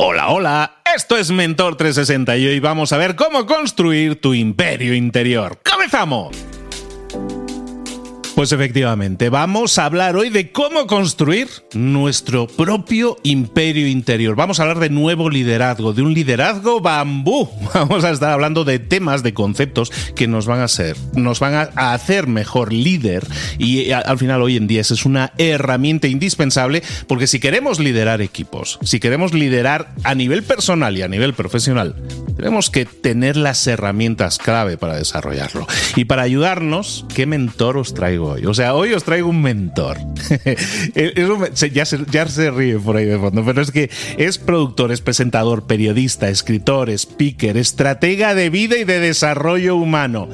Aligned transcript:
Hola, 0.00 0.28
hola, 0.28 0.74
esto 0.94 1.16
es 1.16 1.32
Mentor 1.32 1.76
360 1.76 2.36
y 2.36 2.46
hoy 2.46 2.60
vamos 2.60 2.92
a 2.92 2.98
ver 2.98 3.16
cómo 3.16 3.46
construir 3.46 4.20
tu 4.20 4.32
imperio 4.32 4.94
interior. 4.94 5.58
¡Comenzamos! 5.68 6.36
Pues 8.38 8.52
efectivamente, 8.52 9.30
vamos 9.30 9.78
a 9.78 9.84
hablar 9.84 10.14
hoy 10.14 10.30
de 10.30 10.52
cómo 10.52 10.86
construir 10.86 11.48
nuestro 11.74 12.46
propio 12.46 13.16
imperio 13.24 13.88
interior. 13.88 14.36
Vamos 14.36 14.60
a 14.60 14.62
hablar 14.62 14.78
de 14.78 14.90
nuevo 14.90 15.28
liderazgo, 15.28 15.92
de 15.92 16.02
un 16.02 16.14
liderazgo 16.14 16.80
bambú. 16.80 17.50
Vamos 17.74 18.04
a 18.04 18.10
estar 18.10 18.30
hablando 18.30 18.62
de 18.62 18.78
temas, 18.78 19.24
de 19.24 19.34
conceptos 19.34 19.90
que 20.14 20.28
nos 20.28 20.46
van 20.46 20.60
a 20.60 20.64
hacer, 20.64 20.96
nos 21.14 21.40
van 21.40 21.54
a 21.74 21.92
hacer 21.92 22.28
mejor 22.28 22.72
líder 22.72 23.26
y 23.58 23.90
al 23.90 24.18
final 24.18 24.40
hoy 24.40 24.56
en 24.56 24.68
día 24.68 24.82
es 24.82 25.04
una 25.04 25.32
herramienta 25.36 26.06
indispensable 26.06 26.84
porque 27.08 27.26
si 27.26 27.40
queremos 27.40 27.80
liderar 27.80 28.22
equipos, 28.22 28.78
si 28.82 29.00
queremos 29.00 29.34
liderar 29.34 29.92
a 30.04 30.14
nivel 30.14 30.44
personal 30.44 30.96
y 30.96 31.02
a 31.02 31.08
nivel 31.08 31.34
profesional, 31.34 31.96
tenemos 32.36 32.70
que 32.70 32.84
tener 32.84 33.36
las 33.36 33.66
herramientas 33.66 34.38
clave 34.38 34.76
para 34.76 34.94
desarrollarlo. 34.94 35.66
Y 35.96 36.04
para 36.04 36.22
ayudarnos, 36.22 37.04
¿qué 37.12 37.26
mentor 37.26 37.76
os 37.76 37.94
traigo 37.94 38.27
hoy? 38.30 38.46
O 38.46 38.54
sea, 38.54 38.74
hoy 38.74 38.92
os 38.92 39.04
traigo 39.04 39.28
un 39.28 39.42
mentor. 39.42 39.98
ya, 41.72 41.84
se, 41.84 42.04
ya 42.10 42.28
se 42.28 42.50
ríe 42.50 42.78
por 42.78 42.96
ahí 42.96 43.06
de 43.06 43.18
fondo, 43.18 43.44
pero 43.44 43.62
es 43.62 43.70
que 43.70 43.90
es 44.16 44.38
productor, 44.38 44.92
es 44.92 45.00
presentador, 45.00 45.66
periodista, 45.66 46.28
escritor, 46.28 46.90
speaker, 46.90 47.56
estratega 47.56 48.34
de 48.34 48.50
vida 48.50 48.76
y 48.76 48.84
de 48.84 49.00
desarrollo 49.00 49.76
humano 49.76 50.28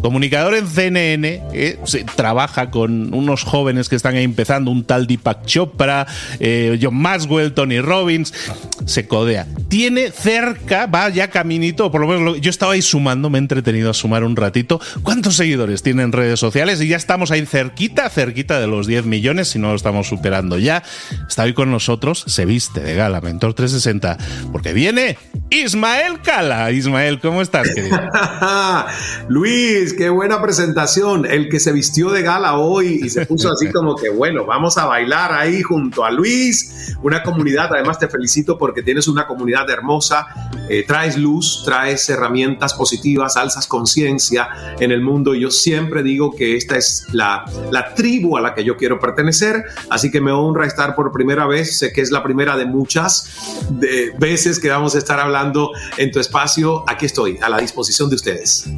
comunicador 0.00 0.54
en 0.54 0.66
CNN, 0.66 1.42
eh, 1.52 1.78
trabaja 2.16 2.70
con 2.70 3.12
unos 3.14 3.44
jóvenes 3.44 3.88
que 3.88 3.96
están 3.96 4.16
ahí 4.16 4.24
empezando, 4.24 4.70
un 4.70 4.84
tal 4.84 5.06
Deepak 5.06 5.44
Chopra, 5.44 6.06
eh, 6.38 6.78
John 6.80 6.94
Maxwell, 6.94 7.52
Tony 7.52 7.80
Robbins, 7.80 8.32
se 8.86 9.06
codea. 9.06 9.46
Tiene 9.68 10.10
cerca, 10.10 10.86
va 10.86 11.08
ya 11.10 11.28
caminito, 11.28 11.90
por 11.90 12.00
lo 12.00 12.08
menos 12.08 12.40
yo 12.40 12.50
estaba 12.50 12.72
ahí 12.72 12.82
sumando, 12.82 13.30
me 13.30 13.38
he 13.38 13.40
entretenido 13.40 13.90
a 13.90 13.94
sumar 13.94 14.24
un 14.24 14.36
ratito. 14.36 14.80
¿Cuántos 15.02 15.36
seguidores 15.36 15.82
tiene 15.82 16.02
en 16.02 16.12
redes 16.12 16.40
sociales? 16.40 16.80
Y 16.80 16.88
ya 16.88 16.96
estamos 16.96 17.30
ahí 17.30 17.39
cerquita, 17.46 18.08
cerquita 18.10 18.60
de 18.60 18.66
los 18.66 18.86
10 18.86 19.06
millones, 19.06 19.48
si 19.48 19.58
no 19.58 19.70
lo 19.70 19.76
estamos 19.76 20.08
superando 20.08 20.58
ya. 20.58 20.82
Está 21.28 21.44
hoy 21.44 21.54
con 21.54 21.70
nosotros, 21.70 22.24
se 22.26 22.44
viste 22.44 22.80
de 22.80 22.94
gala, 22.94 23.20
Mentor 23.20 23.54
360, 23.54 24.18
porque 24.52 24.72
viene 24.72 25.18
Ismael 25.50 26.20
Cala. 26.22 26.70
Ismael, 26.70 27.20
¿cómo 27.20 27.42
estás, 27.42 27.68
querido? 27.74 27.98
Luis, 29.28 29.92
qué 29.92 30.08
buena 30.08 30.40
presentación. 30.40 31.26
El 31.26 31.48
que 31.48 31.60
se 31.60 31.72
vistió 31.72 32.10
de 32.10 32.22
gala 32.22 32.56
hoy 32.56 33.00
y 33.02 33.10
se 33.10 33.26
puso 33.26 33.50
así 33.50 33.68
como 33.72 33.96
que, 33.96 34.10
bueno, 34.10 34.44
vamos 34.44 34.78
a 34.78 34.86
bailar 34.86 35.32
ahí 35.32 35.62
junto 35.62 36.04
a 36.04 36.10
Luis. 36.10 36.94
Una 37.02 37.22
comunidad, 37.22 37.68
además 37.72 37.98
te 37.98 38.08
felicito 38.08 38.58
porque 38.58 38.82
tienes 38.82 39.08
una 39.08 39.26
comunidad 39.26 39.68
hermosa. 39.70 40.26
Eh, 40.68 40.84
traes 40.86 41.16
luz, 41.16 41.62
traes 41.64 42.08
herramientas 42.08 42.74
positivas, 42.74 43.36
alzas 43.36 43.66
conciencia 43.66 44.48
en 44.78 44.92
el 44.92 45.00
mundo. 45.00 45.34
Yo 45.34 45.50
siempre 45.50 46.02
digo 46.02 46.34
que 46.34 46.56
esta 46.56 46.76
es 46.76 47.06
la, 47.12 47.29
la 47.70 47.94
tribu 47.94 48.36
a 48.36 48.40
la 48.40 48.54
que 48.54 48.64
yo 48.64 48.76
quiero 48.76 48.98
pertenecer. 48.98 49.64
Así 49.88 50.10
que 50.10 50.20
me 50.20 50.32
honra 50.32 50.66
estar 50.66 50.94
por 50.94 51.12
primera 51.12 51.46
vez. 51.46 51.78
Sé 51.78 51.92
que 51.92 52.00
es 52.00 52.10
la 52.10 52.22
primera 52.22 52.56
de 52.56 52.66
muchas 52.66 53.68
de 53.70 54.12
veces 54.18 54.58
que 54.58 54.68
vamos 54.68 54.94
a 54.94 54.98
estar 54.98 55.18
hablando 55.20 55.70
en 55.96 56.10
tu 56.10 56.20
espacio. 56.20 56.84
Aquí 56.88 57.06
estoy, 57.06 57.38
a 57.42 57.48
la 57.48 57.58
disposición 57.58 58.08
de 58.08 58.16
ustedes. 58.16 58.68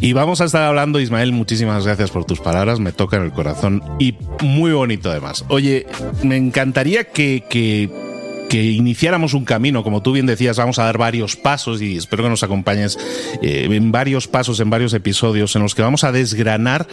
Y 0.00 0.12
vamos 0.12 0.40
a 0.40 0.44
estar 0.44 0.62
hablando, 0.62 1.00
Ismael, 1.00 1.32
muchísimas 1.32 1.84
gracias 1.84 2.10
por 2.10 2.24
tus 2.24 2.40
palabras, 2.40 2.80
me 2.80 2.92
tocan 2.92 3.22
el 3.22 3.32
corazón 3.32 3.82
y 3.98 4.16
muy 4.42 4.72
bonito 4.72 5.10
además. 5.10 5.44
Oye, 5.48 5.86
me 6.22 6.36
encantaría 6.36 7.04
que, 7.04 7.44
que 8.48 8.64
iniciáramos 8.64 9.34
un 9.34 9.44
camino, 9.44 9.84
como 9.84 10.02
tú 10.02 10.12
bien 10.12 10.26
decías, 10.26 10.56
vamos 10.56 10.78
a 10.78 10.84
dar 10.84 10.98
varios 10.98 11.36
pasos 11.36 11.82
y 11.82 11.96
espero 11.96 12.24
que 12.24 12.30
nos 12.30 12.42
acompañes 12.42 12.98
eh, 13.42 13.68
en 13.70 13.92
varios 13.92 14.26
pasos, 14.26 14.58
en 14.60 14.70
varios 14.70 14.94
episodios 14.94 15.54
en 15.54 15.62
los 15.62 15.74
que 15.74 15.82
vamos 15.82 16.04
a 16.04 16.12
desgranar 16.12 16.86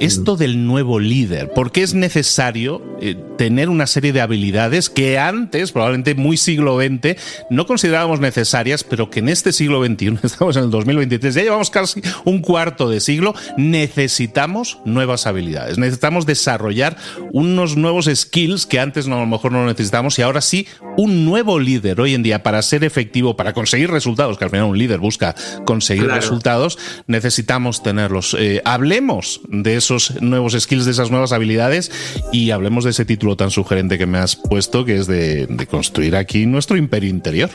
esto 0.00 0.36
del 0.36 0.66
nuevo 0.66 0.98
líder, 0.98 1.50
porque 1.54 1.82
es 1.82 1.94
necesario 1.94 2.82
eh, 3.00 3.16
tener 3.38 3.68
una 3.68 3.86
serie 3.86 4.12
de 4.12 4.20
habilidades 4.20 4.90
que 4.90 5.18
antes, 5.18 5.72
probablemente 5.72 6.14
muy 6.14 6.36
siglo 6.36 6.78
XX, 6.78 7.16
no 7.50 7.66
considerábamos 7.66 8.20
necesarias, 8.20 8.84
pero 8.84 9.10
que 9.10 9.20
en 9.20 9.28
este 9.28 9.52
siglo 9.52 9.84
XXI, 9.84 10.18
estamos 10.22 10.56
en 10.56 10.64
el 10.64 10.70
2023, 10.70 11.34
ya 11.34 11.42
llevamos 11.42 11.70
casi 11.70 12.02
un 12.24 12.40
cuarto 12.40 12.88
de 12.88 13.00
siglo, 13.00 13.34
necesitamos 13.56 14.78
nuevas 14.84 15.26
habilidades, 15.26 15.78
necesitamos 15.78 16.26
desarrollar 16.26 16.96
unos 17.32 17.76
nuevos 17.76 18.10
skills 18.12 18.66
que 18.66 18.80
antes 18.80 19.06
no, 19.06 19.16
a 19.16 19.20
lo 19.20 19.26
mejor 19.26 19.52
no 19.52 19.66
necesitamos 19.66 20.18
y 20.18 20.22
ahora 20.22 20.40
sí 20.40 20.66
un 20.96 21.24
nuevo 21.24 21.58
líder 21.58 22.00
hoy 22.00 22.14
en 22.14 22.22
día 22.22 22.42
para 22.42 22.62
ser 22.62 22.84
efectivo, 22.84 23.36
para 23.36 23.52
conseguir 23.52 23.90
resultados, 23.90 24.38
que 24.38 24.44
al 24.44 24.50
final 24.50 24.66
un 24.66 24.78
líder 24.78 24.98
busca 24.98 25.34
conseguir 25.64 26.06
resultados, 26.06 26.78
necesitamos 27.06 27.82
tenerlos. 27.82 28.36
Eh, 28.38 28.62
hablemos 28.64 29.40
de 29.48 29.76
esos 29.86 30.20
nuevos 30.20 30.52
skills, 30.52 30.84
de 30.84 30.90
esas 30.90 31.10
nuevas 31.10 31.32
habilidades. 31.32 31.90
Y 32.32 32.50
hablemos 32.50 32.84
de 32.84 32.90
ese 32.90 33.04
título 33.04 33.36
tan 33.36 33.50
sugerente 33.50 33.98
que 33.98 34.06
me 34.06 34.18
has 34.18 34.36
puesto, 34.36 34.84
que 34.84 34.96
es 34.96 35.06
de 35.06 35.66
construir 35.70 36.16
aquí 36.16 36.46
nuestro 36.46 36.76
imperio 36.76 37.10
interior 37.10 37.50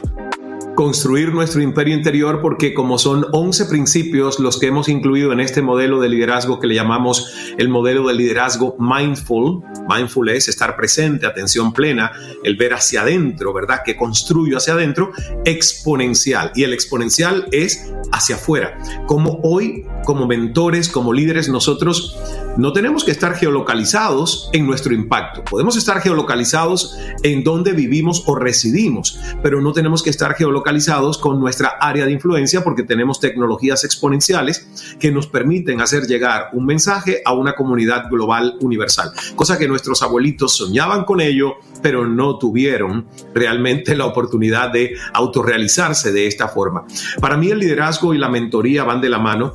construir 0.81 1.31
nuestro 1.31 1.62
imperio 1.62 1.94
interior 1.94 2.42
porque 2.42 2.74
como 2.74 2.97
son 2.97 3.28
11 3.34 3.68
principios 3.68 4.40
los 4.40 4.59
que 4.59 4.66
hemos 4.66 4.90
incluido 4.90 5.31
en 5.31 5.40
este 5.40 5.62
modelo 5.62 6.02
de 6.02 6.09
liderazgo 6.09 6.59
que 6.59 6.66
le 6.66 6.74
llamamos 6.74 7.53
el 7.59 7.69
modelo 7.69 8.08
de 8.08 8.16
liderazgo 8.16 8.75
mindful, 8.80 9.62
mindful 9.88 10.30
es 10.30 10.47
estar 10.47 10.75
presente, 10.75 11.28
atención 11.28 11.72
plena, 11.72 12.14
el 12.44 12.56
ver 12.56 12.74
hacia 12.74 13.02
adentro, 13.02 13.53
¿verdad? 13.53 13.81
Que 13.86 13.96
construyo 13.96 14.58
hacia 14.58 14.74
adentro, 14.74 15.12
exponencial. 15.46 16.52
Y 16.56 16.64
el 16.64 16.74
exponencial 16.74 17.46
es 17.52 17.94
hacia 18.12 18.38
afuera. 18.38 18.80
Como 19.06 19.40
hoy, 19.44 19.86
como 20.03 20.25
mentores, 20.25 20.90
como 20.90 21.13
líderes, 21.13 21.48
nosotros 21.48 22.18
no 22.58 22.74
tenemos 22.74 23.03
que 23.03 23.12
estar 23.12 23.36
geolocalizados 23.36 24.50
en 24.52 24.66
nuestro 24.66 24.96
impacto. 24.96 25.44
Podemos 25.44 25.75
estar 25.75 26.02
geolocalizados 26.02 26.98
en 27.22 27.44
donde 27.44 27.74
vivimos 27.74 28.24
o 28.25 28.34
residimos, 28.34 29.19
pero 29.44 29.62
no 29.62 29.74
tenemos 29.74 30.02
que 30.02 30.09
estar 30.09 30.34
geolocalizados 30.34 30.71
con 31.20 31.40
nuestra 31.40 31.76
área 31.80 32.06
de 32.06 32.14
influencia 32.14 32.64
porque 32.64 32.84
tenemos 32.84 33.20
tecnologías 33.20 33.84
exponenciales 33.84 34.96
que 35.00 35.12
nos 35.12 35.28
permiten 35.28 35.82
hacer 35.82 36.04
llegar 36.04 36.50
un 36.54 36.66
mensaje 36.66 37.22
a 37.26 37.34
una 37.34 37.54
comunidad 37.56 38.09
global 38.09 38.56
universal, 38.62 39.12
cosa 39.36 39.58
que 39.58 39.68
nuestros 39.68 40.02
abuelitos 40.02 40.56
soñaban 40.56 41.04
con 41.04 41.20
ello, 41.20 41.56
pero 41.81 42.08
no 42.08 42.38
tuvieron 42.38 43.06
realmente 43.34 43.96
la 43.96 44.06
oportunidad 44.06 44.72
de 44.72 44.96
autorrealizarse 45.14 46.12
de 46.14 46.28
esta 46.28 46.48
forma. 46.48 46.86
Para 47.20 47.36
mí 47.36 47.50
el 47.50 47.60
liderazgo 47.60 48.14
y 48.14 48.18
la 48.18 48.30
mentoría 48.30 48.86
van 48.86 49.02
de 49.02 49.10
la 49.10 49.20
mano 49.20 49.54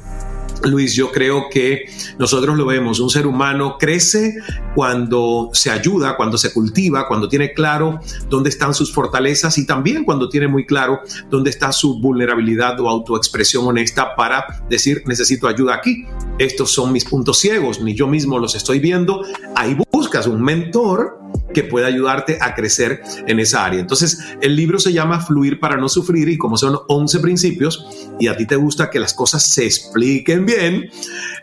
Luis, 0.64 0.94
yo 0.94 1.12
creo 1.12 1.48
que 1.50 1.86
nosotros 2.18 2.56
lo 2.56 2.66
vemos, 2.66 3.00
un 3.00 3.10
ser 3.10 3.26
humano 3.26 3.76
crece 3.78 4.36
cuando 4.74 5.50
se 5.52 5.70
ayuda, 5.70 6.16
cuando 6.16 6.38
se 6.38 6.52
cultiva, 6.52 7.06
cuando 7.06 7.28
tiene 7.28 7.52
claro 7.52 8.00
dónde 8.28 8.50
están 8.50 8.74
sus 8.74 8.92
fortalezas 8.92 9.58
y 9.58 9.66
también 9.66 10.04
cuando 10.04 10.28
tiene 10.28 10.48
muy 10.48 10.66
claro 10.66 11.00
dónde 11.30 11.50
está 11.50 11.72
su 11.72 12.00
vulnerabilidad 12.00 12.78
o 12.80 12.88
autoexpresión 12.88 13.66
honesta 13.66 14.16
para 14.16 14.64
decir 14.68 15.02
necesito 15.06 15.48
ayuda 15.48 15.74
aquí. 15.74 16.06
Estos 16.38 16.72
son 16.72 16.92
mis 16.92 17.04
puntos 17.04 17.38
ciegos, 17.38 17.80
ni 17.80 17.94
yo 17.94 18.06
mismo 18.06 18.38
los 18.38 18.54
estoy 18.54 18.80
viendo. 18.80 19.22
Ahí 19.54 19.76
buscas 19.92 20.26
un 20.26 20.42
mentor 20.42 21.18
que 21.56 21.64
pueda 21.64 21.86
ayudarte 21.86 22.36
a 22.42 22.54
crecer 22.54 23.00
en 23.26 23.40
esa 23.40 23.64
área. 23.64 23.80
Entonces, 23.80 24.20
el 24.42 24.54
libro 24.54 24.78
se 24.78 24.92
llama 24.92 25.22
Fluir 25.22 25.58
para 25.58 25.78
no 25.78 25.88
sufrir 25.88 26.28
y 26.28 26.36
como 26.36 26.58
son 26.58 26.80
11 26.86 27.20
principios 27.20 28.10
y 28.20 28.26
a 28.26 28.36
ti 28.36 28.44
te 28.44 28.56
gusta 28.56 28.90
que 28.90 29.00
las 29.00 29.14
cosas 29.14 29.42
se 29.42 29.64
expliquen 29.64 30.44
bien, 30.44 30.90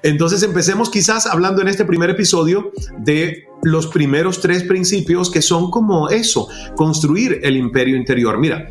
entonces 0.03 0.44
empecemos 0.44 0.91
quizás 0.91 1.25
hablando 1.25 1.63
en 1.63 1.68
este 1.68 1.84
primer 1.84 2.12
episodio 2.12 2.72
de 3.00 3.47
los 3.63 3.88
primeros 3.88 4.40
tres 4.40 4.62
principios 4.62 5.31
que 5.31 5.41
son 5.41 5.72
como 5.72 6.09
eso, 6.09 6.47
construir 6.75 7.40
el 7.41 7.57
imperio 7.57 7.97
interior. 7.97 8.38
Mira, 8.38 8.69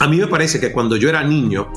a 0.00 0.08
mí 0.08 0.16
me 0.16 0.26
parece 0.26 0.58
que 0.58 0.72
cuando 0.72 0.96
yo 0.96 1.08
era 1.08 1.22
niño, 1.22 1.68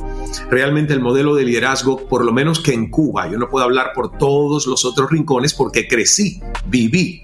realmente 0.49 0.93
el 0.93 0.99
modelo 0.99 1.35
de 1.35 1.43
liderazgo, 1.43 2.07
por 2.07 2.25
lo 2.25 2.33
menos 2.33 2.59
que 2.59 2.73
en 2.73 2.89
Cuba, 2.89 3.29
yo 3.29 3.37
no 3.37 3.49
puedo 3.49 3.65
hablar 3.65 3.91
por 3.93 4.17
todos 4.17 4.65
los 4.65 4.83
otros 4.83 5.11
rincones 5.11 5.53
porque 5.53 5.87
crecí, 5.87 6.41
viví 6.65 7.21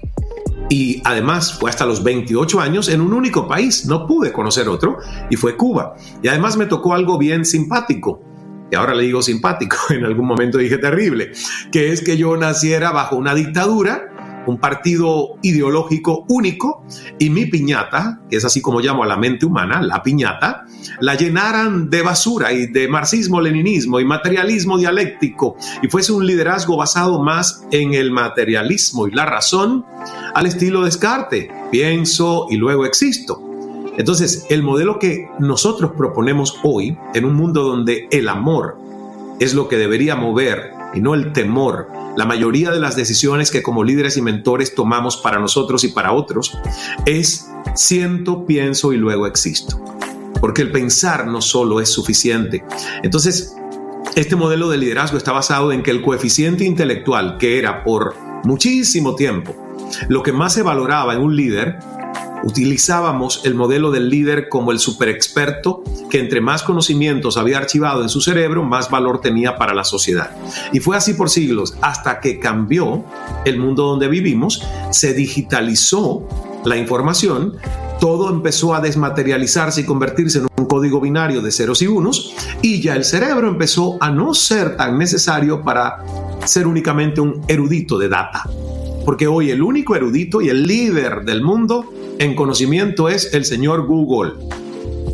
y 0.72 1.02
además 1.04 1.52
fue 1.52 1.68
hasta 1.68 1.84
los 1.84 2.02
28 2.02 2.58
años 2.58 2.88
en 2.88 3.02
un 3.02 3.12
único 3.12 3.46
país, 3.46 3.84
no 3.84 4.06
pude 4.06 4.32
conocer 4.32 4.70
otro, 4.70 5.00
y 5.28 5.36
fue 5.36 5.54
Cuba. 5.54 5.96
Y 6.22 6.28
además 6.28 6.56
me 6.56 6.64
tocó 6.64 6.94
algo 6.94 7.18
bien 7.18 7.44
simpático, 7.44 8.22
y 8.70 8.74
ahora 8.74 8.94
le 8.94 9.02
digo 9.02 9.20
simpático, 9.20 9.76
en 9.90 10.06
algún 10.06 10.26
momento 10.26 10.56
dije 10.56 10.78
terrible, 10.78 11.32
que 11.70 11.92
es 11.92 12.02
que 12.02 12.16
yo 12.16 12.38
naciera 12.38 12.90
bajo 12.90 13.16
una 13.16 13.34
dictadura 13.34 14.11
un 14.46 14.58
partido 14.58 15.36
ideológico 15.42 16.24
único 16.28 16.84
y 17.18 17.30
mi 17.30 17.46
piñata, 17.46 18.20
que 18.28 18.36
es 18.36 18.44
así 18.44 18.60
como 18.60 18.80
llamo 18.80 19.04
a 19.04 19.06
la 19.06 19.16
mente 19.16 19.46
humana, 19.46 19.82
la 19.82 20.02
piñata, 20.02 20.64
la 21.00 21.14
llenaran 21.14 21.90
de 21.90 22.02
basura 22.02 22.52
y 22.52 22.66
de 22.66 22.88
marxismo-leninismo 22.88 24.00
y 24.00 24.04
materialismo 24.04 24.78
dialéctico 24.78 25.56
y 25.82 25.88
fuese 25.88 26.12
un 26.12 26.26
liderazgo 26.26 26.76
basado 26.76 27.22
más 27.22 27.64
en 27.70 27.94
el 27.94 28.10
materialismo 28.10 29.06
y 29.06 29.12
la 29.12 29.26
razón 29.26 29.84
al 30.34 30.46
estilo 30.46 30.82
Descartes, 30.82 31.48
pienso 31.70 32.46
y 32.50 32.56
luego 32.56 32.84
existo. 32.84 33.40
Entonces, 33.98 34.46
el 34.48 34.62
modelo 34.62 34.98
que 34.98 35.28
nosotros 35.38 35.92
proponemos 35.96 36.58
hoy, 36.62 36.96
en 37.12 37.24
un 37.26 37.34
mundo 37.34 37.62
donde 37.62 38.08
el 38.10 38.28
amor 38.28 38.78
es 39.38 39.54
lo 39.54 39.68
que 39.68 39.76
debería 39.76 40.16
mover 40.16 40.71
y 40.94 41.00
no 41.00 41.14
el 41.14 41.32
temor, 41.32 41.88
la 42.16 42.26
mayoría 42.26 42.70
de 42.70 42.80
las 42.80 42.96
decisiones 42.96 43.50
que 43.50 43.62
como 43.62 43.84
líderes 43.84 44.16
y 44.16 44.22
mentores 44.22 44.74
tomamos 44.74 45.16
para 45.16 45.38
nosotros 45.38 45.84
y 45.84 45.88
para 45.88 46.12
otros, 46.12 46.58
es 47.06 47.50
siento, 47.74 48.44
pienso 48.46 48.92
y 48.92 48.96
luego 48.96 49.26
existo. 49.26 49.82
Porque 50.40 50.62
el 50.62 50.72
pensar 50.72 51.26
no 51.26 51.40
solo 51.40 51.80
es 51.80 51.88
suficiente. 51.88 52.64
Entonces, 53.02 53.54
este 54.16 54.36
modelo 54.36 54.68
de 54.68 54.78
liderazgo 54.78 55.16
está 55.16 55.32
basado 55.32 55.72
en 55.72 55.82
que 55.82 55.90
el 55.90 56.02
coeficiente 56.02 56.64
intelectual, 56.64 57.38
que 57.38 57.58
era 57.58 57.84
por 57.84 58.14
muchísimo 58.44 59.14
tiempo 59.14 59.54
lo 60.08 60.22
que 60.22 60.32
más 60.32 60.54
se 60.54 60.62
valoraba 60.62 61.14
en 61.14 61.20
un 61.20 61.36
líder, 61.36 61.78
utilizábamos 62.44 63.42
el 63.44 63.54
modelo 63.54 63.90
del 63.90 64.08
líder 64.08 64.48
como 64.48 64.72
el 64.72 64.78
super 64.78 65.08
experto 65.08 65.82
que 66.10 66.20
entre 66.20 66.40
más 66.40 66.62
conocimientos 66.62 67.36
había 67.36 67.58
archivado 67.58 68.02
en 68.02 68.08
su 68.08 68.20
cerebro, 68.20 68.62
más 68.62 68.90
valor 68.90 69.20
tenía 69.20 69.56
para 69.56 69.74
la 69.74 69.84
sociedad. 69.84 70.36
Y 70.72 70.80
fue 70.80 70.96
así 70.96 71.14
por 71.14 71.30
siglos, 71.30 71.76
hasta 71.80 72.20
que 72.20 72.38
cambió 72.38 73.04
el 73.44 73.58
mundo 73.58 73.84
donde 73.84 74.08
vivimos, 74.08 74.62
se 74.90 75.14
digitalizó 75.14 76.26
la 76.64 76.76
información, 76.76 77.54
todo 78.00 78.30
empezó 78.30 78.74
a 78.74 78.80
desmaterializarse 78.80 79.82
y 79.82 79.84
convertirse 79.84 80.38
en 80.38 80.48
un 80.58 80.66
código 80.66 81.00
binario 81.00 81.40
de 81.40 81.52
ceros 81.52 81.82
y 81.82 81.86
unos, 81.86 82.34
y 82.60 82.80
ya 82.80 82.96
el 82.96 83.04
cerebro 83.04 83.48
empezó 83.48 83.96
a 84.00 84.10
no 84.10 84.34
ser 84.34 84.76
tan 84.76 84.98
necesario 84.98 85.62
para 85.62 86.04
ser 86.44 86.66
únicamente 86.66 87.20
un 87.20 87.42
erudito 87.46 87.98
de 87.98 88.08
data. 88.08 88.48
Porque 89.04 89.26
hoy 89.26 89.50
el 89.50 89.62
único 89.62 89.96
erudito 89.96 90.40
y 90.40 90.48
el 90.48 90.66
líder 90.66 91.24
del 91.24 91.42
mundo 91.42 91.92
en 92.18 92.34
conocimiento 92.34 93.08
es 93.08 93.34
el 93.34 93.44
señor 93.44 93.86
Google. 93.86 94.32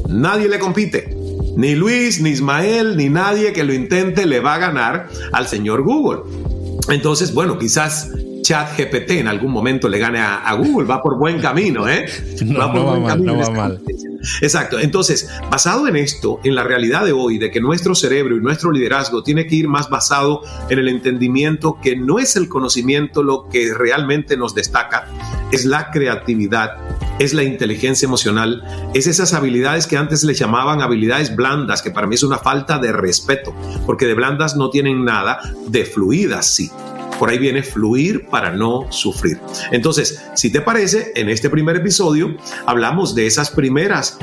Nadie 0.08 0.48
le 0.48 0.58
compite. 0.58 1.14
Ni 1.56 1.74
Luis, 1.74 2.20
ni 2.20 2.30
Ismael, 2.30 2.96
ni 2.96 3.08
nadie 3.08 3.52
que 3.52 3.64
lo 3.64 3.72
intente 3.72 4.26
le 4.26 4.40
va 4.40 4.54
a 4.54 4.58
ganar 4.58 5.08
al 5.32 5.48
señor 5.48 5.82
Google. 5.82 6.20
Entonces, 6.88 7.34
bueno, 7.34 7.58
quizás 7.58 8.10
Chat 8.48 8.78
GPT 8.78 9.10
en 9.10 9.28
algún 9.28 9.52
momento 9.52 9.90
le 9.90 9.98
gane 9.98 10.20
a, 10.20 10.54
Google, 10.54 10.86
va 10.86 11.02
por 11.02 11.18
buen 11.18 11.38
camino, 11.38 11.86
¿eh? 11.86 12.06
va 12.58 12.72
por 12.72 12.82
buen 12.82 13.04
camino. 13.04 13.34
No 13.34 13.40
va 13.40 13.50
mal. 13.50 13.82
Exacto. 14.40 14.78
Entonces, 14.78 15.28
basado 15.50 15.86
en 15.86 15.96
esto, 15.96 16.40
en 16.42 16.54
la 16.54 16.64
realidad 16.64 17.04
de 17.04 17.12
hoy, 17.12 17.36
de 17.36 17.50
que 17.50 17.60
nuestro 17.60 17.94
cerebro 17.94 18.38
y 18.38 18.40
nuestro 18.40 18.72
liderazgo 18.72 19.22
tiene 19.22 19.46
que 19.46 19.54
ir 19.54 19.68
más 19.68 19.90
basado 19.90 20.40
en 20.70 20.78
el 20.78 20.88
entendimiento 20.88 21.78
que 21.82 21.94
no 21.94 22.18
es 22.18 22.36
el 22.36 22.48
conocimiento 22.48 23.22
lo 23.22 23.50
que 23.50 23.74
realmente 23.74 24.38
nos 24.38 24.54
destaca, 24.54 25.06
es 25.52 25.66
la 25.66 25.90
creatividad, 25.90 26.78
es 27.18 27.34
la 27.34 27.42
inteligencia 27.42 28.06
emocional, 28.06 28.64
es 28.94 29.06
esas 29.06 29.34
habilidades 29.34 29.86
que 29.86 29.98
antes 29.98 30.24
le 30.24 30.32
llamaban 30.32 30.80
habilidades 30.80 31.36
blandas, 31.36 31.82
que 31.82 31.90
para 31.90 32.06
mí 32.06 32.14
es 32.14 32.22
una 32.22 32.38
falta 32.38 32.78
de 32.78 32.92
respeto, 32.92 33.54
porque 33.84 34.06
de 34.06 34.14
blandas 34.14 34.56
no 34.56 34.70
tienen 34.70 35.04
nada, 35.04 35.38
de 35.66 35.84
fluidas 35.84 36.46
sí. 36.46 36.70
Por 37.18 37.30
ahí 37.30 37.38
viene 37.38 37.62
fluir 37.62 38.26
para 38.26 38.50
no 38.50 38.90
sufrir. 38.90 39.38
Entonces, 39.72 40.22
si 40.34 40.50
te 40.50 40.60
parece, 40.60 41.12
en 41.14 41.28
este 41.28 41.50
primer 41.50 41.76
episodio 41.76 42.36
hablamos 42.66 43.14
de 43.14 43.26
esas 43.26 43.50
primeras 43.50 44.18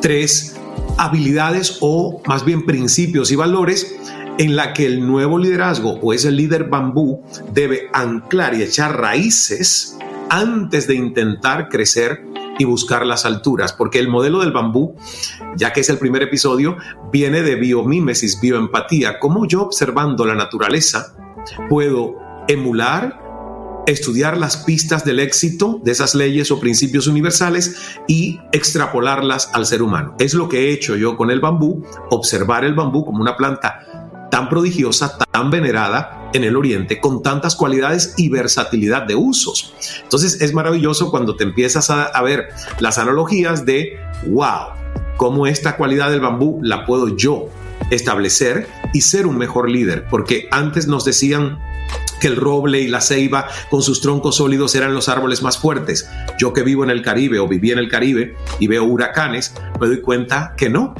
tres 0.00 0.56
habilidades 0.96 1.78
o 1.80 2.22
más 2.26 2.44
bien 2.44 2.66
principios 2.66 3.30
y 3.30 3.36
valores 3.36 3.94
en 4.38 4.56
la 4.56 4.72
que 4.72 4.86
el 4.86 5.06
nuevo 5.06 5.38
liderazgo 5.38 5.98
o 6.00 6.12
ese 6.12 6.30
líder 6.30 6.64
bambú 6.64 7.22
debe 7.52 7.88
anclar 7.92 8.54
y 8.54 8.62
echar 8.62 9.00
raíces 9.00 9.96
antes 10.30 10.86
de 10.86 10.94
intentar 10.94 11.68
crecer 11.68 12.22
y 12.58 12.64
buscar 12.64 13.06
las 13.06 13.24
alturas, 13.24 13.72
porque 13.72 13.98
el 13.98 14.08
modelo 14.08 14.40
del 14.40 14.52
bambú, 14.52 14.96
ya 15.56 15.72
que 15.72 15.80
es 15.80 15.88
el 15.88 15.98
primer 15.98 16.22
episodio, 16.22 16.76
viene 17.12 17.42
de 17.42 17.54
biomímesis, 17.54 18.40
bioempatía, 18.40 19.18
como 19.20 19.46
yo 19.46 19.62
observando 19.62 20.24
la 20.24 20.34
naturaleza 20.34 21.14
puedo 21.68 22.16
emular, 22.48 23.84
estudiar 23.86 24.36
las 24.36 24.58
pistas 24.58 25.04
del 25.04 25.20
éxito 25.20 25.80
de 25.82 25.92
esas 25.92 26.14
leyes 26.14 26.50
o 26.50 26.60
principios 26.60 27.06
universales 27.06 27.76
y 28.06 28.40
extrapolarlas 28.52 29.50
al 29.52 29.66
ser 29.66 29.82
humano. 29.82 30.14
Es 30.18 30.34
lo 30.34 30.48
que 30.48 30.68
he 30.68 30.72
hecho 30.72 30.96
yo 30.96 31.16
con 31.16 31.30
el 31.30 31.40
bambú, 31.40 31.84
observar 32.10 32.64
el 32.64 32.74
bambú 32.74 33.04
como 33.04 33.20
una 33.20 33.36
planta 33.36 34.28
tan 34.30 34.48
prodigiosa, 34.48 35.16
tan 35.32 35.50
venerada 35.50 36.30
en 36.34 36.44
el 36.44 36.56
Oriente, 36.56 37.00
con 37.00 37.22
tantas 37.22 37.56
cualidades 37.56 38.14
y 38.16 38.28
versatilidad 38.28 39.02
de 39.02 39.14
usos. 39.14 39.74
Entonces 40.02 40.40
es 40.42 40.52
maravilloso 40.52 41.10
cuando 41.10 41.36
te 41.36 41.44
empiezas 41.44 41.90
a, 41.90 42.20
ver 42.22 42.48
las 42.80 42.98
analogías 42.98 43.64
de, 43.64 43.98
wow, 44.26 44.74
cómo 45.16 45.46
esta 45.46 45.76
cualidad 45.76 46.10
del 46.10 46.20
bambú 46.20 46.60
la 46.62 46.84
puedo 46.84 47.16
yo 47.16 47.48
establecer 47.90 48.68
y 48.92 49.02
ser 49.02 49.26
un 49.26 49.38
mejor 49.38 49.70
líder, 49.70 50.06
porque 50.08 50.48
antes 50.50 50.86
nos 50.86 51.04
decían 51.04 51.58
que 52.20 52.26
el 52.26 52.36
roble 52.36 52.80
y 52.80 52.88
la 52.88 53.00
ceiba 53.00 53.48
con 53.70 53.82
sus 53.82 54.00
troncos 54.00 54.36
sólidos 54.36 54.74
eran 54.74 54.94
los 54.94 55.08
árboles 55.08 55.42
más 55.42 55.58
fuertes. 55.58 56.08
Yo 56.38 56.52
que 56.52 56.62
vivo 56.62 56.84
en 56.84 56.90
el 56.90 57.02
Caribe 57.02 57.38
o 57.38 57.48
viví 57.48 57.70
en 57.70 57.78
el 57.78 57.88
Caribe 57.88 58.34
y 58.58 58.66
veo 58.66 58.84
huracanes, 58.84 59.54
me 59.80 59.86
doy 59.86 60.00
cuenta 60.00 60.54
que 60.56 60.68
no, 60.68 60.94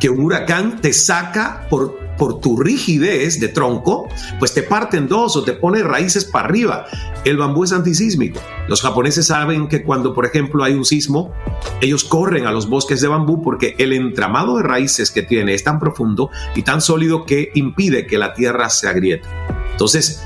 que 0.00 0.10
un 0.10 0.20
huracán 0.20 0.80
te 0.80 0.92
saca 0.92 1.66
por 1.68 2.03
por 2.18 2.40
tu 2.40 2.56
rigidez 2.56 3.40
de 3.40 3.48
tronco, 3.48 4.08
pues 4.38 4.54
te 4.54 4.62
parten 4.62 5.08
dos 5.08 5.36
o 5.36 5.44
te 5.44 5.52
pone 5.52 5.82
raíces 5.82 6.24
para 6.24 6.48
arriba. 6.48 6.86
El 7.24 7.36
bambú 7.36 7.64
es 7.64 7.72
antisísmico. 7.72 8.40
Los 8.68 8.82
japoneses 8.82 9.26
saben 9.26 9.68
que 9.68 9.82
cuando, 9.82 10.14
por 10.14 10.26
ejemplo, 10.26 10.62
hay 10.64 10.74
un 10.74 10.84
sismo, 10.84 11.32
ellos 11.80 12.04
corren 12.04 12.46
a 12.46 12.52
los 12.52 12.68
bosques 12.68 13.00
de 13.00 13.08
bambú 13.08 13.42
porque 13.42 13.74
el 13.78 13.92
entramado 13.92 14.56
de 14.56 14.62
raíces 14.62 15.10
que 15.10 15.22
tiene 15.22 15.54
es 15.54 15.64
tan 15.64 15.78
profundo 15.78 16.30
y 16.54 16.62
tan 16.62 16.80
sólido 16.80 17.24
que 17.24 17.50
impide 17.54 18.06
que 18.06 18.18
la 18.18 18.34
tierra 18.34 18.68
se 18.70 18.88
agriete. 18.88 19.28
Entonces, 19.72 20.22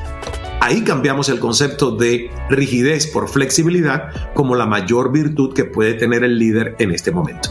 ahí 0.60 0.82
cambiamos 0.82 1.28
el 1.28 1.38
concepto 1.38 1.92
de 1.92 2.30
rigidez 2.50 3.06
por 3.06 3.28
flexibilidad 3.28 4.32
como 4.34 4.54
la 4.54 4.66
mayor 4.66 5.12
virtud 5.12 5.54
que 5.54 5.64
puede 5.64 5.94
tener 5.94 6.24
el 6.24 6.38
líder 6.38 6.76
en 6.78 6.90
este 6.90 7.10
momento. 7.10 7.50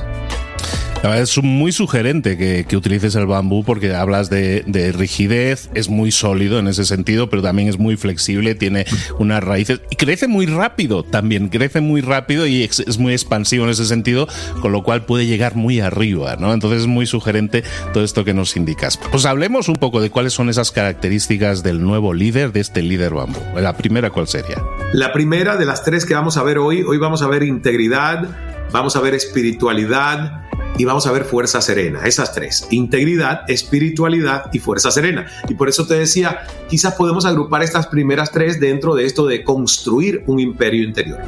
Es 1.03 1.41
muy 1.41 1.71
sugerente 1.71 2.37
que, 2.37 2.75
utilices 2.75 3.15
el 3.15 3.27
bambú 3.27 3.63
porque 3.63 3.93
hablas 3.93 4.29
de, 4.29 4.63
rigidez, 4.95 5.69
es 5.73 5.89
muy 5.89 6.11
sólido 6.11 6.59
en 6.59 6.67
ese 6.67 6.85
sentido, 6.85 7.29
pero 7.29 7.41
también 7.41 7.69
es 7.69 7.77
muy 7.77 7.97
flexible, 7.97 8.55
tiene 8.55 8.85
unas 9.19 9.43
raíces 9.43 9.81
y 9.89 9.95
crece 9.95 10.27
muy 10.27 10.45
rápido 10.45 11.03
también, 11.03 11.49
crece 11.49 11.81
muy 11.81 12.01
rápido 12.01 12.45
y 12.45 12.63
es, 12.63 12.99
muy 12.99 13.13
expansivo 13.13 13.65
en 13.65 13.71
ese 13.71 13.85
sentido, 13.85 14.27
con 14.61 14.71
lo 14.71 14.83
cual 14.83 15.05
puede 15.05 15.25
llegar 15.25 15.55
muy 15.55 15.79
arriba, 15.79 16.35
¿no? 16.35 16.53
Entonces 16.53 16.81
es 16.81 16.87
muy 16.87 17.05
sugerente 17.05 17.63
todo 17.93 18.03
esto 18.03 18.25
que 18.25 18.33
nos 18.33 18.55
indicas. 18.57 18.99
Pues 19.11 19.25
hablemos 19.25 19.69
un 19.69 19.75
poco 19.75 20.01
de 20.01 20.09
cuáles 20.09 20.33
son 20.33 20.49
esas 20.49 20.71
características 20.71 21.63
del 21.63 21.81
nuevo 21.81 22.13
líder, 22.13 22.51
de 22.51 22.59
este 22.59 22.81
líder 22.81 23.13
bambú. 23.13 23.39
La 23.55 23.77
primera, 23.77 24.09
¿cuál 24.09 24.27
sería? 24.27 24.61
La 24.93 25.13
primera 25.13 25.57
de 25.57 25.65
las 25.65 25.83
tres 25.83 26.05
que 26.05 26.15
vamos 26.15 26.37
a 26.37 26.43
ver 26.43 26.57
hoy, 26.57 26.83
hoy 26.83 26.97
vamos 26.97 27.21
a 27.21 27.27
ver 27.27 27.43
integridad, 27.43 28.29
vamos 28.71 28.95
a 28.95 29.01
ver 29.01 29.13
espiritualidad, 29.13 30.47
y 30.77 30.85
vamos 30.85 31.07
a 31.07 31.11
ver 31.11 31.23
fuerza 31.25 31.61
serena, 31.61 32.01
esas 32.05 32.33
tres, 32.33 32.67
integridad, 32.69 33.41
espiritualidad 33.47 34.49
y 34.53 34.59
fuerza 34.59 34.91
serena. 34.91 35.27
Y 35.49 35.55
por 35.55 35.69
eso 35.69 35.87
te 35.87 35.95
decía, 35.95 36.45
quizás 36.69 36.95
podemos 36.95 37.25
agrupar 37.25 37.63
estas 37.63 37.87
primeras 37.87 38.31
tres 38.31 38.59
dentro 38.59 38.95
de 38.95 39.05
esto 39.05 39.25
de 39.25 39.43
construir 39.43 40.23
un 40.27 40.39
imperio 40.39 40.83
interior. 40.83 41.19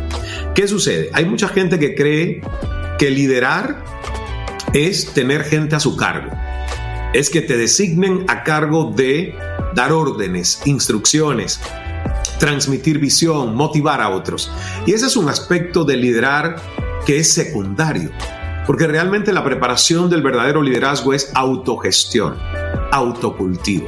¿Qué 0.54 0.68
sucede? 0.68 1.10
Hay 1.14 1.26
mucha 1.26 1.48
gente 1.48 1.80
que 1.80 1.96
cree 1.96 2.42
que 2.98 3.10
liderar 3.10 3.84
es 4.74 5.14
tener 5.14 5.44
gente 5.44 5.76
a 5.76 5.80
su 5.80 5.96
cargo. 5.96 6.32
Es 7.14 7.30
que 7.30 7.42
te 7.42 7.58
designen 7.58 8.26
a 8.28 8.44
cargo 8.44 8.94
de 8.96 9.36
dar 9.74 9.92
órdenes, 9.92 10.62
instrucciones, 10.66 11.60
transmitir 12.40 13.00
visión, 13.00 13.56
motivar 13.56 14.02
a 14.02 14.10
otros. 14.10 14.52
Y 14.86 14.94
ese 14.94 15.08
es 15.08 15.18
un 15.18 15.28
aspecto 15.28 15.86
de 15.86 15.98
liderar 15.98 16.58
que 17.06 17.18
es 17.18 17.34
secundario. 17.34 18.12
Porque 18.70 18.86
realmente 18.86 19.34
la 19.34 19.44
preparación 19.44 20.12
del 20.12 20.22
verdadero 20.22 20.62
liderazgo 20.62 21.16
es 21.16 21.32
autogestión, 21.34 22.38
autocultivo. 22.92 23.88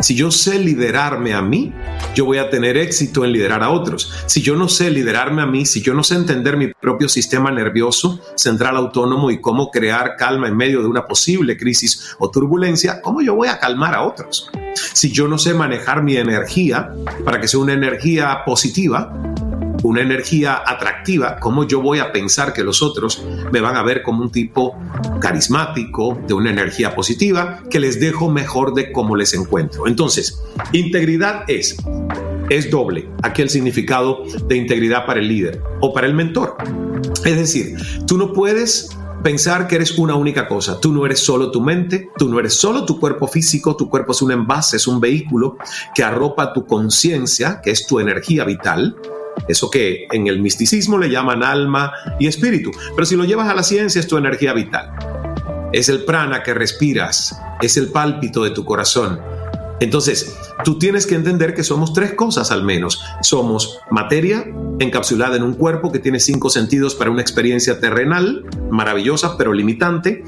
Si 0.00 0.14
yo 0.14 0.30
sé 0.30 0.58
liderarme 0.58 1.32
a 1.32 1.40
mí, 1.40 1.72
yo 2.14 2.26
voy 2.26 2.36
a 2.36 2.50
tener 2.50 2.76
éxito 2.76 3.24
en 3.24 3.32
liderar 3.32 3.62
a 3.62 3.70
otros. 3.70 4.12
Si 4.26 4.42
yo 4.42 4.54
no 4.54 4.68
sé 4.68 4.90
liderarme 4.90 5.40
a 5.40 5.46
mí, 5.46 5.64
si 5.64 5.80
yo 5.80 5.94
no 5.94 6.04
sé 6.04 6.16
entender 6.16 6.58
mi 6.58 6.70
propio 6.74 7.08
sistema 7.08 7.50
nervioso 7.50 8.20
central 8.36 8.76
autónomo 8.76 9.30
y 9.30 9.40
cómo 9.40 9.70
crear 9.70 10.16
calma 10.16 10.46
en 10.46 10.58
medio 10.58 10.82
de 10.82 10.88
una 10.88 11.06
posible 11.06 11.56
crisis 11.56 12.14
o 12.18 12.30
turbulencia, 12.30 13.00
¿cómo 13.00 13.22
yo 13.22 13.34
voy 13.34 13.48
a 13.48 13.58
calmar 13.58 13.94
a 13.94 14.02
otros? 14.02 14.50
Si 14.74 15.10
yo 15.10 15.26
no 15.26 15.38
sé 15.38 15.54
manejar 15.54 16.02
mi 16.02 16.16
energía 16.16 16.92
para 17.24 17.40
que 17.40 17.48
sea 17.48 17.60
una 17.60 17.72
energía 17.72 18.42
positiva, 18.44 19.10
una 19.82 20.02
energía 20.02 20.62
atractiva, 20.66 21.38
¿cómo 21.38 21.64
yo 21.64 21.80
voy 21.80 21.98
a 21.98 22.12
pensar 22.12 22.52
que 22.52 22.64
los 22.64 22.82
otros 22.82 23.24
me 23.52 23.60
van 23.60 23.76
a 23.76 23.82
ver 23.82 24.02
como 24.02 24.22
un 24.22 24.30
tipo 24.30 24.76
carismático, 25.20 26.18
de 26.26 26.34
una 26.34 26.50
energía 26.50 26.94
positiva, 26.94 27.62
que 27.70 27.80
les 27.80 28.00
dejo 28.00 28.30
mejor 28.30 28.74
de 28.74 28.92
cómo 28.92 29.16
les 29.16 29.34
encuentro? 29.34 29.86
Entonces, 29.86 30.42
integridad 30.72 31.44
es 31.48 31.76
es 32.50 32.70
doble 32.70 33.06
aquí 33.22 33.42
el 33.42 33.50
significado 33.50 34.22
de 34.46 34.56
integridad 34.56 35.04
para 35.04 35.20
el 35.20 35.28
líder 35.28 35.62
o 35.80 35.92
para 35.92 36.06
el 36.06 36.14
mentor. 36.14 36.56
Es 37.24 37.36
decir, 37.36 37.76
tú 38.06 38.16
no 38.16 38.32
puedes 38.32 38.88
pensar 39.22 39.66
que 39.66 39.76
eres 39.76 39.98
una 39.98 40.14
única 40.14 40.48
cosa. 40.48 40.80
Tú 40.80 40.92
no 40.92 41.04
eres 41.04 41.20
solo 41.20 41.50
tu 41.50 41.60
mente, 41.60 42.08
tú 42.16 42.28
no 42.28 42.38
eres 42.38 42.54
solo 42.54 42.84
tu 42.84 42.98
cuerpo 42.98 43.26
físico, 43.26 43.76
tu 43.76 43.88
cuerpo 43.88 44.12
es 44.12 44.22
un 44.22 44.32
envase, 44.32 44.76
es 44.76 44.86
un 44.86 45.00
vehículo 45.00 45.56
que 45.94 46.02
arropa 46.02 46.52
tu 46.52 46.66
conciencia, 46.66 47.60
que 47.62 47.70
es 47.70 47.86
tu 47.86 48.00
energía 48.00 48.44
vital. 48.44 48.96
Eso 49.48 49.70
que 49.70 50.06
en 50.12 50.26
el 50.26 50.40
misticismo 50.40 50.98
le 50.98 51.08
llaman 51.08 51.42
alma 51.42 51.92
y 52.18 52.26
espíritu. 52.26 52.70
Pero 52.94 53.06
si 53.06 53.16
lo 53.16 53.24
llevas 53.24 53.48
a 53.48 53.54
la 53.54 53.62
ciencia 53.62 54.00
es 54.00 54.06
tu 54.06 54.16
energía 54.16 54.52
vital. 54.52 54.90
Es 55.72 55.88
el 55.88 56.04
prana 56.04 56.42
que 56.42 56.54
respiras, 56.54 57.38
es 57.60 57.76
el 57.76 57.88
pálpito 57.88 58.44
de 58.44 58.50
tu 58.50 58.64
corazón, 58.64 59.20
entonces, 59.80 60.36
tú 60.64 60.78
tienes 60.78 61.06
que 61.06 61.14
entender 61.14 61.54
que 61.54 61.64
somos 61.64 61.92
tres 61.92 62.14
cosas 62.14 62.50
al 62.50 62.64
menos. 62.64 63.02
Somos 63.22 63.78
materia 63.90 64.44
encapsulada 64.78 65.36
en 65.36 65.42
un 65.42 65.54
cuerpo 65.54 65.92
que 65.92 65.98
tiene 65.98 66.20
cinco 66.20 66.50
sentidos 66.50 66.94
para 66.94 67.10
una 67.10 67.22
experiencia 67.22 67.80
terrenal, 67.80 68.44
maravillosa 68.70 69.36
pero 69.36 69.52
limitante. 69.52 70.24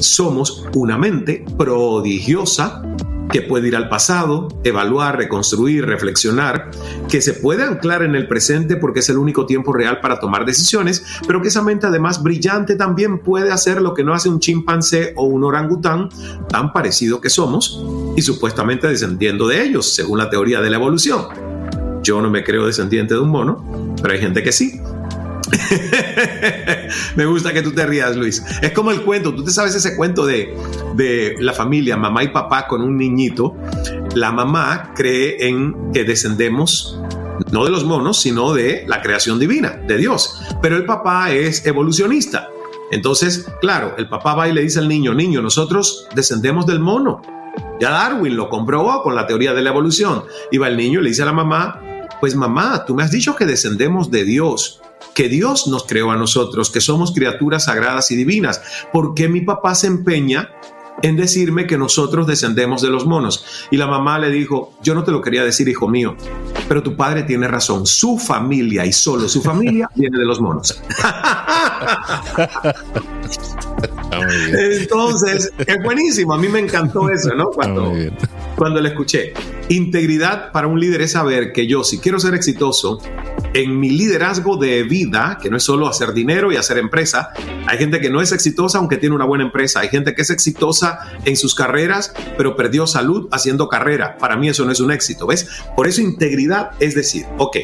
Somos 0.00 0.64
una 0.74 0.98
mente 0.98 1.44
prodigiosa 1.56 2.82
que 3.30 3.42
puede 3.42 3.68
ir 3.68 3.76
al 3.76 3.88
pasado, 3.88 4.48
evaluar, 4.64 5.16
reconstruir, 5.16 5.84
reflexionar, 5.84 6.70
que 7.08 7.20
se 7.20 7.34
puede 7.34 7.62
anclar 7.62 8.02
en 8.02 8.14
el 8.14 8.26
presente 8.26 8.76
porque 8.76 9.00
es 9.00 9.08
el 9.08 9.18
único 9.18 9.46
tiempo 9.46 9.72
real 9.72 10.00
para 10.00 10.18
tomar 10.18 10.44
decisiones, 10.44 11.04
pero 11.26 11.42
que 11.42 11.48
esa 11.48 11.62
mente 11.62 11.86
además 11.86 12.22
brillante 12.22 12.74
también 12.76 13.18
puede 13.18 13.52
hacer 13.52 13.82
lo 13.82 13.94
que 13.94 14.04
no 14.04 14.14
hace 14.14 14.28
un 14.28 14.40
chimpancé 14.40 15.12
o 15.16 15.24
un 15.24 15.44
orangután, 15.44 16.08
tan 16.48 16.72
parecido 16.72 17.20
que 17.20 17.30
somos, 17.30 17.84
y 18.18 18.22
supuestamente 18.22 18.88
descendiendo 18.88 19.46
de 19.46 19.62
ellos, 19.62 19.94
según 19.94 20.18
la 20.18 20.28
teoría 20.28 20.60
de 20.60 20.68
la 20.70 20.76
evolución. 20.76 21.28
Yo 22.02 22.20
no 22.20 22.28
me 22.28 22.42
creo 22.42 22.66
descendiente 22.66 23.14
de 23.14 23.20
un 23.20 23.28
mono, 23.28 23.94
pero 24.02 24.12
hay 24.12 24.18
gente 24.18 24.42
que 24.42 24.50
sí. 24.50 24.80
Me 27.14 27.26
gusta 27.26 27.52
que 27.52 27.62
tú 27.62 27.70
te 27.70 27.86
rías, 27.86 28.16
Luis. 28.16 28.42
Es 28.60 28.72
como 28.72 28.90
el 28.90 29.02
cuento, 29.02 29.32
tú 29.32 29.44
te 29.44 29.52
sabes 29.52 29.76
ese 29.76 29.94
cuento 29.94 30.26
de, 30.26 30.52
de 30.96 31.36
la 31.38 31.52
familia, 31.52 31.96
mamá 31.96 32.24
y 32.24 32.28
papá 32.30 32.66
con 32.66 32.82
un 32.82 32.96
niñito. 32.96 33.54
La 34.16 34.32
mamá 34.32 34.94
cree 34.96 35.46
en 35.46 35.92
que 35.92 36.02
descendemos 36.02 37.00
no 37.52 37.64
de 37.64 37.70
los 37.70 37.84
monos, 37.84 38.20
sino 38.20 38.52
de 38.52 38.84
la 38.88 39.00
creación 39.00 39.38
divina, 39.38 39.80
de 39.86 39.96
Dios. 39.96 40.40
Pero 40.60 40.76
el 40.76 40.86
papá 40.86 41.30
es 41.30 41.64
evolucionista. 41.66 42.48
Entonces, 42.90 43.46
claro, 43.60 43.94
el 43.96 44.08
papá 44.08 44.34
va 44.34 44.48
y 44.48 44.52
le 44.52 44.62
dice 44.62 44.80
al 44.80 44.88
niño, 44.88 45.14
niño, 45.14 45.40
nosotros 45.40 46.08
descendemos 46.16 46.66
del 46.66 46.80
mono. 46.80 47.22
Ya 47.80 47.90
Darwin 47.90 48.36
lo 48.36 48.48
comprobó 48.48 49.02
con 49.02 49.14
la 49.14 49.26
teoría 49.26 49.54
de 49.54 49.62
la 49.62 49.70
evolución. 49.70 50.24
Y 50.50 50.58
va 50.58 50.68
el 50.68 50.76
niño 50.76 51.00
y 51.00 51.04
le 51.04 51.08
dice 51.10 51.22
a 51.22 51.26
la 51.26 51.32
mamá, 51.32 51.80
pues 52.20 52.34
mamá, 52.34 52.84
tú 52.84 52.94
me 52.94 53.02
has 53.02 53.10
dicho 53.10 53.36
que 53.36 53.46
descendemos 53.46 54.10
de 54.10 54.24
Dios 54.24 54.80
que 55.14 55.28
Dios 55.28 55.66
nos 55.66 55.84
creó 55.84 56.12
a 56.12 56.16
nosotros, 56.16 56.70
que 56.70 56.80
somos 56.80 57.12
criaturas 57.12 57.64
sagradas 57.64 58.10
y 58.12 58.16
divinas. 58.16 58.60
¿Por 58.92 59.14
qué 59.14 59.28
mi 59.28 59.40
papá 59.40 59.74
se 59.74 59.88
empeña 59.88 60.50
en 61.02 61.16
decirme 61.16 61.66
que 61.66 61.76
nosotros 61.76 62.26
descendemos 62.26 62.82
de 62.82 62.90
los 62.90 63.04
monos? 63.04 63.44
Y 63.72 63.78
la 63.78 63.88
mamá 63.88 64.20
le 64.20 64.30
dijo, 64.30 64.74
yo 64.80 64.94
no 64.94 65.02
te 65.02 65.10
lo 65.10 65.20
quería 65.20 65.44
decir, 65.44 65.68
hijo 65.68 65.88
mío, 65.88 66.16
pero 66.68 66.84
tu 66.84 66.94
padre 66.94 67.24
tiene 67.24 67.48
razón. 67.48 67.84
Su 67.84 68.16
familia 68.16 68.86
y 68.86 68.92
solo 68.92 69.28
su 69.28 69.42
familia 69.42 69.90
viene 69.96 70.18
de 70.18 70.24
los 70.24 70.40
monos. 70.40 70.80
Entonces, 74.12 75.52
es 75.58 75.82
buenísimo. 75.82 76.34
A 76.34 76.38
mí 76.38 76.48
me 76.48 76.60
encantó 76.60 77.10
eso, 77.10 77.34
¿no? 77.34 77.50
Cuando, 77.50 77.92
cuando 78.56 78.80
le 78.80 78.88
escuché. 78.90 79.34
Integridad 79.70 80.50
para 80.50 80.66
un 80.66 80.80
líder 80.80 81.02
es 81.02 81.12
saber 81.12 81.52
que 81.52 81.66
yo, 81.66 81.84
si 81.84 81.98
quiero 81.98 82.18
ser 82.18 82.34
exitoso 82.34 83.00
en 83.52 83.78
mi 83.78 83.90
liderazgo 83.90 84.56
de 84.56 84.82
vida, 84.82 85.38
que 85.42 85.50
no 85.50 85.58
es 85.58 85.62
solo 85.62 85.86
hacer 85.86 86.14
dinero 86.14 86.50
y 86.50 86.56
hacer 86.56 86.78
empresa, 86.78 87.30
hay 87.66 87.76
gente 87.76 88.00
que 88.00 88.08
no 88.08 88.22
es 88.22 88.32
exitosa 88.32 88.78
aunque 88.78 88.96
tiene 88.96 89.14
una 89.14 89.26
buena 89.26 89.44
empresa, 89.44 89.80
hay 89.80 89.88
gente 89.88 90.14
que 90.14 90.22
es 90.22 90.30
exitosa 90.30 91.00
en 91.26 91.36
sus 91.36 91.54
carreras, 91.54 92.14
pero 92.38 92.56
perdió 92.56 92.86
salud 92.86 93.28
haciendo 93.30 93.68
carrera. 93.68 94.16
Para 94.16 94.36
mí 94.36 94.48
eso 94.48 94.64
no 94.64 94.72
es 94.72 94.80
un 94.80 94.90
éxito, 94.90 95.26
¿ves? 95.26 95.46
Por 95.76 95.86
eso 95.86 96.00
integridad 96.00 96.70
es 96.80 96.94
decir, 96.94 97.26
ok, 97.36 97.56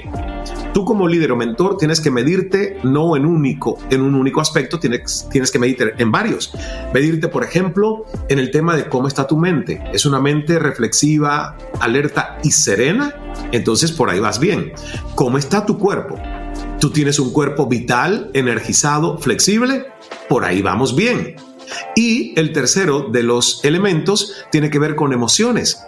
tú 0.75 0.85
como 0.85 1.09
líder 1.09 1.33
o 1.33 1.37
mentor 1.37 1.79
tienes 1.79 2.01
que 2.01 2.11
medirte 2.11 2.79
no 2.83 3.17
en, 3.17 3.25
único, 3.25 3.79
en 3.91 4.03
un 4.03 4.15
único 4.15 4.43
aspecto, 4.43 4.79
tienes, 4.79 5.27
tienes 5.31 5.51
que 5.51 5.59
medirte 5.59 5.95
en 5.97 6.13
varios. 6.13 6.53
Medirte, 6.93 7.29
por 7.29 7.45
ejemplo, 7.45 8.05
en 8.29 8.39
el 8.39 8.51
tema 8.51 8.77
de 8.77 8.89
cómo 8.89 9.09
está 9.09 9.27
tu 9.27 9.39
mente. 9.39 9.83
¿Es 9.93 10.05
una 10.05 10.21
mente 10.21 10.59
reflexiva, 10.59 11.57
alerta 11.95 12.39
y 12.43 12.51
serena? 12.51 13.15
Entonces 13.53 13.93
por 13.93 14.11
ahí 14.11 14.19
vas 14.19 14.41
bien. 14.41 14.73
¿Cómo 15.15 15.39
está 15.39 15.65
tu 15.65 15.79
cuerpo? 15.79 16.19
¿Tú 16.81 16.91
tienes 16.91 17.19
un 17.19 17.33
cuerpo 17.33 17.67
vital, 17.67 18.31
energizado, 18.35 19.19
flexible? 19.19 19.87
Por 20.29 20.45
ahí 20.45 20.61
vamos 20.61 20.97
bien. 20.97 21.37
Y 21.95 22.39
el 22.39 22.53
tercero 22.53 23.09
de 23.11 23.23
los 23.23 23.65
elementos 23.65 24.45
tiene 24.51 24.71
que 24.71 24.79
ver 24.79 24.97
con 24.97 25.13
emociones. 25.13 25.79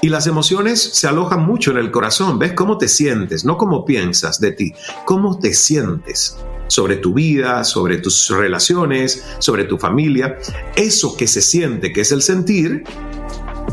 Y 0.00 0.10
las 0.10 0.26
emociones 0.26 0.80
se 0.80 1.08
alojan 1.08 1.44
mucho 1.44 1.72
en 1.72 1.78
el 1.78 1.90
corazón. 1.90 2.38
¿Ves 2.38 2.52
cómo 2.52 2.78
te 2.78 2.86
sientes? 2.86 3.44
No 3.44 3.56
cómo 3.56 3.84
piensas 3.84 4.38
de 4.38 4.52
ti, 4.52 4.74
cómo 5.04 5.38
te 5.38 5.54
sientes 5.54 6.36
sobre 6.68 6.96
tu 6.96 7.14
vida, 7.14 7.64
sobre 7.64 7.98
tus 7.98 8.28
relaciones, 8.28 9.24
sobre 9.40 9.64
tu 9.64 9.78
familia. 9.78 10.38
Eso 10.76 11.16
que 11.16 11.26
se 11.26 11.40
siente, 11.40 11.92
que 11.92 12.02
es 12.02 12.12
el 12.12 12.22
sentir, 12.22 12.84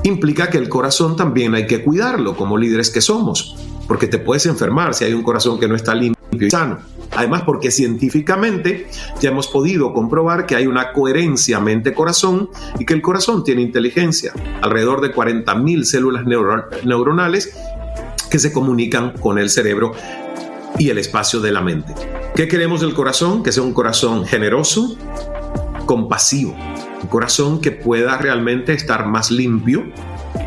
implica 0.07 0.49
que 0.49 0.57
el 0.57 0.69
corazón 0.69 1.15
también 1.15 1.55
hay 1.55 1.67
que 1.67 1.83
cuidarlo 1.83 2.35
como 2.35 2.57
líderes 2.57 2.89
que 2.89 3.01
somos, 3.01 3.55
porque 3.87 4.07
te 4.07 4.19
puedes 4.19 4.45
enfermar 4.45 4.93
si 4.93 5.03
hay 5.03 5.13
un 5.13 5.23
corazón 5.23 5.59
que 5.59 5.67
no 5.67 5.75
está 5.75 5.95
limpio 5.95 6.47
y 6.47 6.49
sano. 6.49 6.79
Además, 7.11 7.43
porque 7.45 7.71
científicamente 7.71 8.87
ya 9.21 9.29
hemos 9.29 9.47
podido 9.47 9.93
comprobar 9.93 10.45
que 10.45 10.55
hay 10.55 10.67
una 10.67 10.91
coherencia 10.91 11.59
mente-corazón 11.59 12.49
y 12.77 12.85
que 12.85 12.93
el 12.93 13.01
corazón 13.01 13.43
tiene 13.43 13.61
inteligencia, 13.61 14.33
alrededor 14.61 15.01
de 15.01 15.13
40.000 15.13 15.83
células 15.83 16.25
neuronales 16.25 17.55
que 18.29 18.39
se 18.39 18.51
comunican 18.51 19.13
con 19.13 19.37
el 19.39 19.49
cerebro 19.49 19.93
y 20.77 20.89
el 20.89 20.97
espacio 20.97 21.39
de 21.39 21.51
la 21.51 21.61
mente. 21.61 21.93
¿Qué 22.35 22.49
queremos 22.49 22.81
del 22.81 22.93
corazón? 22.93 23.43
Que 23.43 23.53
sea 23.53 23.63
un 23.63 23.73
corazón 23.73 24.25
generoso, 24.25 24.97
compasivo, 25.85 26.53
corazón 27.07 27.61
que 27.61 27.71
pueda 27.71 28.17
realmente 28.17 28.73
estar 28.73 29.05
más 29.07 29.31
limpio 29.31 29.85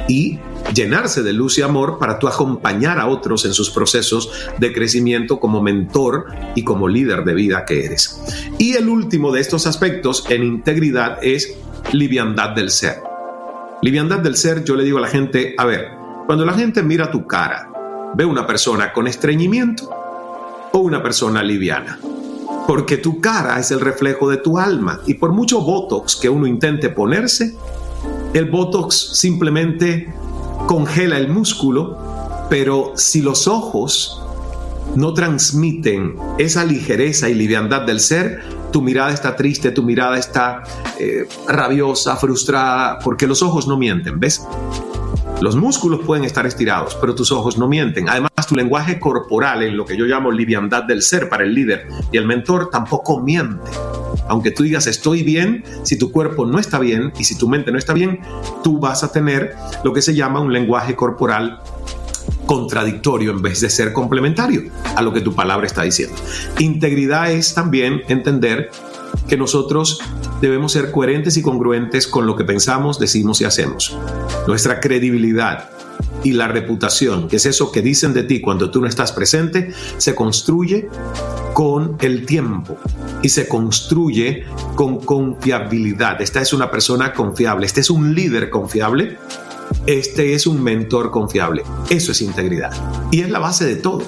y 0.08 0.38
llenarse 0.74 1.22
de 1.22 1.32
luz 1.32 1.58
y 1.58 1.62
amor 1.62 1.98
para 1.98 2.18
tú 2.18 2.28
acompañar 2.28 2.98
a 2.98 3.06
otros 3.06 3.44
en 3.44 3.52
sus 3.52 3.70
procesos 3.70 4.30
de 4.58 4.72
crecimiento 4.72 5.40
como 5.40 5.62
mentor 5.62 6.26
y 6.54 6.64
como 6.64 6.88
líder 6.88 7.24
de 7.24 7.34
vida 7.34 7.64
que 7.64 7.84
eres. 7.84 8.20
Y 8.58 8.74
el 8.74 8.88
último 8.88 9.32
de 9.32 9.40
estos 9.40 9.66
aspectos 9.66 10.24
en 10.28 10.42
integridad 10.42 11.18
es 11.22 11.56
liviandad 11.92 12.50
del 12.50 12.70
ser. 12.70 13.00
Liviandad 13.82 14.18
del 14.18 14.36
ser, 14.36 14.64
yo 14.64 14.74
le 14.74 14.84
digo 14.84 14.98
a 14.98 15.02
la 15.02 15.08
gente, 15.08 15.54
a 15.56 15.64
ver, 15.64 15.88
cuando 16.26 16.44
la 16.44 16.52
gente 16.52 16.82
mira 16.82 17.10
tu 17.10 17.26
cara, 17.26 17.70
ve 18.14 18.24
una 18.24 18.46
persona 18.46 18.92
con 18.92 19.06
estreñimiento 19.06 19.90
o 20.72 20.78
una 20.78 21.02
persona 21.02 21.42
liviana. 21.42 21.98
Porque 22.68 22.98
tu 22.98 23.20
cara 23.22 23.58
es 23.58 23.70
el 23.70 23.80
reflejo 23.80 24.28
de 24.28 24.36
tu 24.36 24.58
alma 24.58 25.00
y 25.06 25.14
por 25.14 25.32
mucho 25.32 25.62
botox 25.62 26.14
que 26.14 26.28
uno 26.28 26.46
intente 26.46 26.90
ponerse, 26.90 27.56
el 28.34 28.44
botox 28.44 28.94
simplemente 29.14 30.12
congela 30.66 31.16
el 31.16 31.30
músculo, 31.30 31.96
pero 32.50 32.92
si 32.94 33.22
los 33.22 33.48
ojos 33.48 34.22
no 34.94 35.14
transmiten 35.14 36.16
esa 36.36 36.64
ligereza 36.64 37.30
y 37.30 37.34
liviandad 37.34 37.86
del 37.86 38.00
ser, 38.00 38.42
tu 38.70 38.82
mirada 38.82 39.12
está 39.12 39.34
triste, 39.34 39.70
tu 39.70 39.82
mirada 39.82 40.18
está 40.18 40.62
eh, 40.98 41.26
rabiosa, 41.46 42.16
frustrada, 42.16 42.98
porque 42.98 43.26
los 43.26 43.42
ojos 43.42 43.66
no 43.66 43.78
mienten, 43.78 44.20
¿ves? 44.20 44.46
Los 45.40 45.54
músculos 45.54 46.00
pueden 46.04 46.24
estar 46.24 46.46
estirados, 46.46 46.96
pero 47.00 47.14
tus 47.14 47.30
ojos 47.30 47.58
no 47.58 47.68
mienten. 47.68 48.08
Además, 48.08 48.32
tu 48.48 48.56
lenguaje 48.56 48.98
corporal, 48.98 49.62
en 49.62 49.76
lo 49.76 49.84
que 49.84 49.96
yo 49.96 50.04
llamo 50.04 50.32
liviandad 50.32 50.82
del 50.82 51.00
ser 51.00 51.28
para 51.28 51.44
el 51.44 51.54
líder 51.54 51.86
y 52.10 52.16
el 52.16 52.26
mentor, 52.26 52.70
tampoco 52.70 53.20
miente. 53.20 53.70
Aunque 54.28 54.50
tú 54.50 54.64
digas 54.64 54.88
estoy 54.88 55.22
bien, 55.22 55.62
si 55.84 55.96
tu 55.96 56.10
cuerpo 56.10 56.44
no 56.44 56.58
está 56.58 56.80
bien 56.80 57.12
y 57.18 57.24
si 57.24 57.38
tu 57.38 57.48
mente 57.48 57.70
no 57.70 57.78
está 57.78 57.92
bien, 57.92 58.20
tú 58.64 58.80
vas 58.80 59.04
a 59.04 59.12
tener 59.12 59.54
lo 59.84 59.92
que 59.92 60.02
se 60.02 60.14
llama 60.14 60.40
un 60.40 60.52
lenguaje 60.52 60.96
corporal 60.96 61.60
contradictorio 62.46 63.30
en 63.30 63.40
vez 63.40 63.60
de 63.60 63.70
ser 63.70 63.92
complementario 63.92 64.62
a 64.96 65.02
lo 65.02 65.12
que 65.12 65.20
tu 65.20 65.34
palabra 65.34 65.66
está 65.66 65.82
diciendo. 65.82 66.16
Integridad 66.58 67.30
es 67.30 67.54
también 67.54 68.02
entender 68.08 68.70
que 69.28 69.36
nosotros 69.36 70.00
debemos 70.40 70.72
ser 70.72 70.90
coherentes 70.90 71.36
y 71.36 71.42
congruentes 71.42 72.08
con 72.08 72.26
lo 72.26 72.36
que 72.36 72.44
pensamos, 72.44 72.98
decimos 72.98 73.40
y 73.40 73.44
hacemos. 73.44 73.96
Nuestra 74.46 74.80
credibilidad 74.80 75.70
y 76.24 76.32
la 76.32 76.48
reputación, 76.48 77.28
que 77.28 77.36
es 77.36 77.46
eso 77.46 77.70
que 77.70 77.82
dicen 77.82 78.12
de 78.14 78.24
ti 78.24 78.40
cuando 78.40 78.70
tú 78.70 78.80
no 78.80 78.88
estás 78.88 79.12
presente, 79.12 79.72
se 79.98 80.14
construye 80.14 80.88
con 81.52 81.96
el 82.00 82.26
tiempo 82.26 82.76
y 83.22 83.28
se 83.28 83.48
construye 83.48 84.44
con 84.74 85.00
confiabilidad. 85.00 86.20
Esta 86.20 86.40
es 86.40 86.52
una 86.52 86.70
persona 86.70 87.12
confiable, 87.12 87.66
este 87.66 87.80
es 87.80 87.90
un 87.90 88.14
líder 88.14 88.50
confiable, 88.50 89.18
este 89.86 90.34
es 90.34 90.46
un 90.46 90.62
mentor 90.62 91.10
confiable. 91.10 91.62
Eso 91.90 92.12
es 92.12 92.22
integridad 92.22 92.72
y 93.10 93.20
es 93.20 93.30
la 93.30 93.38
base 93.38 93.64
de 93.64 93.76
todo. 93.76 94.02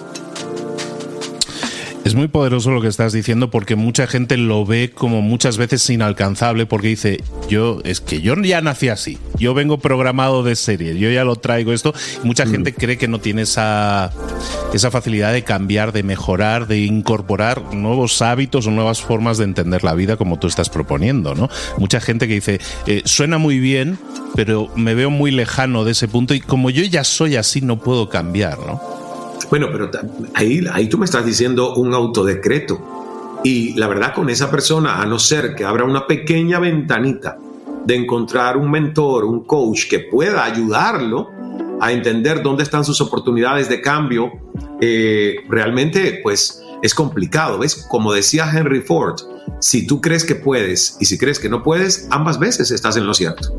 Es 2.03 2.15
muy 2.15 2.29
poderoso 2.29 2.71
lo 2.71 2.81
que 2.81 2.89
estás 2.89 3.13
diciendo 3.13 3.51
porque 3.51 3.77
mucha 3.77 4.07
gente 4.07 4.39
lo 4.39 4.65
ve 4.65 4.91
como 4.95 5.21
muchas 5.21 5.59
veces 5.59 5.89
inalcanzable 5.91 6.65
porque 6.65 6.89
dice, 6.89 7.23
yo 7.49 7.81
es 7.85 8.01
que 8.01 8.23
yo 8.23 8.35
ya 8.37 8.63
nací 8.63 8.89
así, 8.89 9.19
yo 9.39 9.53
vengo 9.53 9.79
programado 9.79 10.43
de 10.43 10.57
serie, 10.57 10.99
yo 10.99 11.11
ya 11.11 11.25
lo 11.25 11.37
traigo 11.37 11.75
esto. 11.75 11.93
mucha 12.25 12.47
mm. 12.47 12.51
gente 12.51 12.75
cree 12.75 12.97
que 12.97 13.07
no 13.07 13.19
tiene 13.21 13.43
esa, 13.43 14.13
esa 14.73 14.91
facilidad 14.91 15.35
de 15.35 15.45
cambiar, 15.45 15.93
de 15.93 16.03
mejorar, 16.03 16.67
de 16.67 16.79
incorporar 16.79 17.75
nuevos 17.75 18.23
hábitos 18.23 18.67
o 18.67 18.71
nuevas 18.71 19.03
formas 19.03 19.37
de 19.37 19.45
entender 19.45 19.85
la 19.85 19.95
vida 19.95 20.17
como 20.17 20.39
tú 20.39 20.47
estás 20.47 20.71
proponiendo, 20.71 21.35
¿no? 21.35 21.51
Mucha 21.77 22.01
gente 22.01 22.27
que 22.27 22.35
dice, 22.35 22.61
eh, 22.87 23.03
suena 23.05 23.37
muy 23.37 23.59
bien, 23.59 23.99
pero 24.35 24.69
me 24.75 24.95
veo 24.95 25.11
muy 25.11 25.33
lejano 25.33 25.85
de 25.85 25.93
ese 25.93 26.09
punto 26.09 26.33
y 26.33 26.41
como 26.41 26.71
yo 26.71 26.83
ya 26.83 27.05
soy 27.05 27.37
así 27.37 27.61
no 27.61 27.79
puedo 27.79 28.09
cambiar, 28.09 28.59
¿no? 28.59 29.00
Bueno, 29.51 29.69
pero 29.73 29.91
ahí, 30.35 30.65
ahí 30.73 30.89
tú 30.89 30.97
me 30.97 31.05
estás 31.05 31.27
diciendo 31.27 31.75
un 31.75 31.93
autodecreto. 31.93 33.41
Y 33.43 33.75
la 33.75 33.89
verdad 33.89 34.15
con 34.15 34.31
esa 34.31 34.51
persona, 34.51 35.03
a 35.03 35.07
no 35.07 35.19
ser 35.19 35.55
que 35.55 35.65
abra 35.65 35.85
una 35.85 36.07
pequeña 36.07 36.61
ventanita 36.61 37.39
de 37.85 37.97
encontrar 37.97 38.57
un 38.57 38.71
mentor, 38.71 39.25
un 39.25 39.45
coach 39.45 39.89
que 39.89 40.01
pueda 40.01 40.45
ayudarlo 40.45 41.29
a 41.81 41.93
entender 41.93 42.43
dónde 42.43 42.63
están 42.63 42.85
sus 42.85 43.01
oportunidades 43.01 43.69
de 43.69 43.81
cambio, 43.81 44.31
eh, 44.81 45.37
realmente 45.49 46.21
pues 46.23 46.63
es 46.83 46.95
complicado. 46.95 47.59
¿Ves? 47.59 47.87
Como 47.89 48.13
decía 48.13 48.49
Henry 48.53 48.83
Ford, 48.83 49.19
si 49.61 49.87
tú 49.87 50.01
crees 50.01 50.25
que 50.25 50.35
puedes 50.35 50.97
y 51.01 51.07
si 51.07 51.19
crees 51.19 51.41
que 51.41 51.49
no 51.49 51.63
puedes, 51.63 52.07
ambas 52.11 52.39
veces 52.39 52.71
estás 52.71 52.97
en 52.97 53.07
lo 53.07 53.15
cierto. 53.15 53.57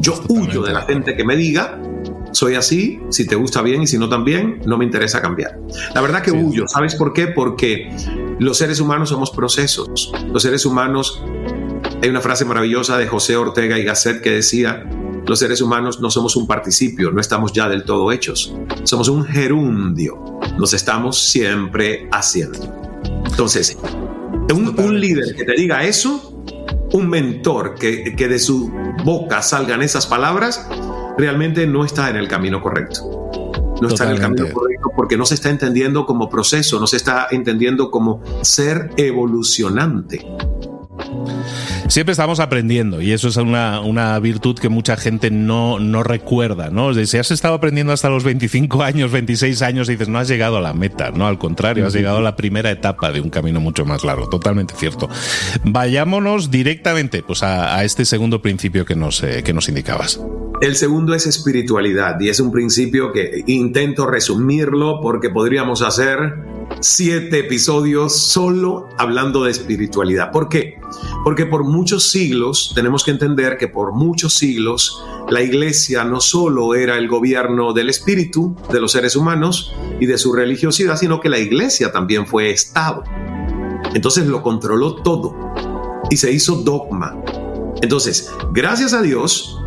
Yo 0.00 0.20
huyo 0.28 0.62
de 0.62 0.72
la 0.72 0.82
gente 0.82 1.14
que 1.14 1.24
me 1.24 1.36
diga 1.36 1.78
soy 2.32 2.54
así, 2.54 3.00
si 3.10 3.26
te 3.26 3.36
gusta 3.36 3.62
bien 3.62 3.82
y 3.82 3.86
si 3.86 3.98
no 3.98 4.08
también, 4.08 4.60
no 4.66 4.78
me 4.78 4.84
interesa 4.84 5.20
cambiar. 5.20 5.58
La 5.94 6.00
verdad 6.00 6.22
que 6.22 6.30
huyo, 6.30 6.66
¿sabes 6.68 6.94
por 6.94 7.12
qué? 7.12 7.28
Porque 7.28 7.90
los 8.38 8.58
seres 8.58 8.80
humanos 8.80 9.08
somos 9.08 9.30
procesos. 9.30 10.12
Los 10.32 10.42
seres 10.42 10.66
humanos, 10.66 11.22
hay 12.02 12.08
una 12.08 12.20
frase 12.20 12.44
maravillosa 12.44 12.98
de 12.98 13.06
José 13.06 13.36
Ortega 13.36 13.78
y 13.78 13.84
Gasset 13.84 14.20
que 14.20 14.30
decía, 14.30 14.84
los 15.26 15.38
seres 15.38 15.60
humanos 15.60 16.00
no 16.00 16.10
somos 16.10 16.36
un 16.36 16.46
participio, 16.46 17.10
no 17.10 17.20
estamos 17.20 17.52
ya 17.52 17.68
del 17.68 17.84
todo 17.84 18.12
hechos, 18.12 18.54
somos 18.84 19.08
un 19.08 19.24
gerundio, 19.24 20.40
nos 20.58 20.72
estamos 20.72 21.18
siempre 21.18 22.08
haciendo. 22.10 22.58
Entonces, 23.26 23.76
un, 24.54 25.00
líder 25.00 25.34
que 25.36 25.44
te 25.44 25.52
diga 25.52 25.84
eso, 25.84 26.42
un 26.92 27.08
mentor 27.08 27.74
que, 27.74 28.16
que 28.16 28.28
de 28.28 28.38
su 28.38 28.72
boca 29.04 29.42
salgan 29.42 29.82
esas 29.82 30.06
palabras, 30.06 30.66
realmente 31.18 31.66
no 31.66 31.84
está 31.84 32.08
en 32.08 32.16
el 32.16 32.28
camino 32.28 32.62
correcto. 32.62 33.30
No 33.82 33.88
está 33.88 34.04
en 34.04 34.10
el 34.10 34.20
camino 34.20 34.46
correcto 34.52 34.90
porque 34.96 35.16
no 35.16 35.26
se 35.26 35.34
está 35.34 35.50
entendiendo 35.50 36.06
como 36.06 36.28
proceso, 36.28 36.80
no 36.80 36.86
se 36.86 36.96
está 36.96 37.28
entendiendo 37.30 37.90
como 37.90 38.22
ser 38.42 38.90
evolucionante. 38.96 40.24
Siempre 41.88 42.12
estamos 42.12 42.38
aprendiendo 42.38 43.00
y 43.00 43.12
eso 43.12 43.28
es 43.28 43.36
una, 43.36 43.80
una 43.80 44.18
virtud 44.18 44.58
que 44.58 44.68
mucha 44.68 44.96
gente 44.96 45.30
no, 45.30 45.78
no 45.78 46.02
recuerda, 46.02 46.70
¿no? 46.70 46.92
Si 46.92 47.16
has 47.16 47.30
estado 47.30 47.54
aprendiendo 47.54 47.92
hasta 47.92 48.10
los 48.10 48.24
25 48.24 48.82
años, 48.82 49.10
26 49.10 49.62
años 49.62 49.88
y 49.88 49.92
dices, 49.92 50.08
no 50.08 50.18
has 50.18 50.28
llegado 50.28 50.58
a 50.58 50.60
la 50.60 50.74
meta, 50.74 51.10
¿no? 51.10 51.26
Al 51.26 51.38
contrario, 51.38 51.86
has 51.86 51.94
llegado 51.94 52.18
a 52.18 52.20
la 52.20 52.36
primera 52.36 52.70
etapa 52.70 53.10
de 53.10 53.20
un 53.20 53.30
camino 53.30 53.58
mucho 53.60 53.86
más 53.86 54.04
largo, 54.04 54.28
totalmente 54.28 54.74
cierto. 54.76 55.08
Vayámonos 55.64 56.50
directamente 56.50 57.22
pues, 57.22 57.42
a, 57.42 57.82
este 57.84 58.04
segundo 58.04 58.42
principio 58.42 58.84
que 58.84 58.94
nos, 58.94 59.22
eh, 59.22 59.42
que 59.42 59.54
nos 59.54 59.68
indicabas. 59.68 60.20
El 60.60 60.76
segundo 60.76 61.14
es 61.14 61.26
espiritualidad 61.26 62.20
y 62.20 62.28
es 62.28 62.40
un 62.40 62.52
principio 62.52 63.12
que 63.12 63.44
intento 63.46 64.06
resumirlo 64.06 65.00
porque 65.00 65.30
podríamos 65.30 65.82
hacer 65.82 66.57
siete 66.80 67.40
episodios 67.40 68.16
solo 68.16 68.88
hablando 68.98 69.44
de 69.44 69.50
espiritualidad. 69.50 70.30
¿Por 70.30 70.48
qué? 70.48 70.78
Porque 71.24 71.46
por 71.46 71.64
muchos 71.64 72.08
siglos, 72.08 72.72
tenemos 72.74 73.04
que 73.04 73.10
entender 73.10 73.56
que 73.58 73.68
por 73.68 73.92
muchos 73.92 74.34
siglos 74.34 75.02
la 75.28 75.42
iglesia 75.42 76.04
no 76.04 76.20
solo 76.20 76.74
era 76.74 76.96
el 76.96 77.08
gobierno 77.08 77.72
del 77.72 77.90
espíritu, 77.90 78.56
de 78.72 78.80
los 78.80 78.92
seres 78.92 79.16
humanos 79.16 79.74
y 80.00 80.06
de 80.06 80.18
su 80.18 80.32
religiosidad, 80.32 80.96
sino 80.96 81.20
que 81.20 81.28
la 81.28 81.38
iglesia 81.38 81.92
también 81.92 82.26
fue 82.26 82.50
Estado. 82.50 83.04
Entonces 83.94 84.26
lo 84.26 84.42
controló 84.42 84.96
todo 84.96 85.34
y 86.10 86.16
se 86.16 86.32
hizo 86.32 86.56
dogma. 86.56 87.16
Entonces, 87.82 88.30
gracias 88.52 88.92
a 88.92 89.02
Dios, 89.02 89.58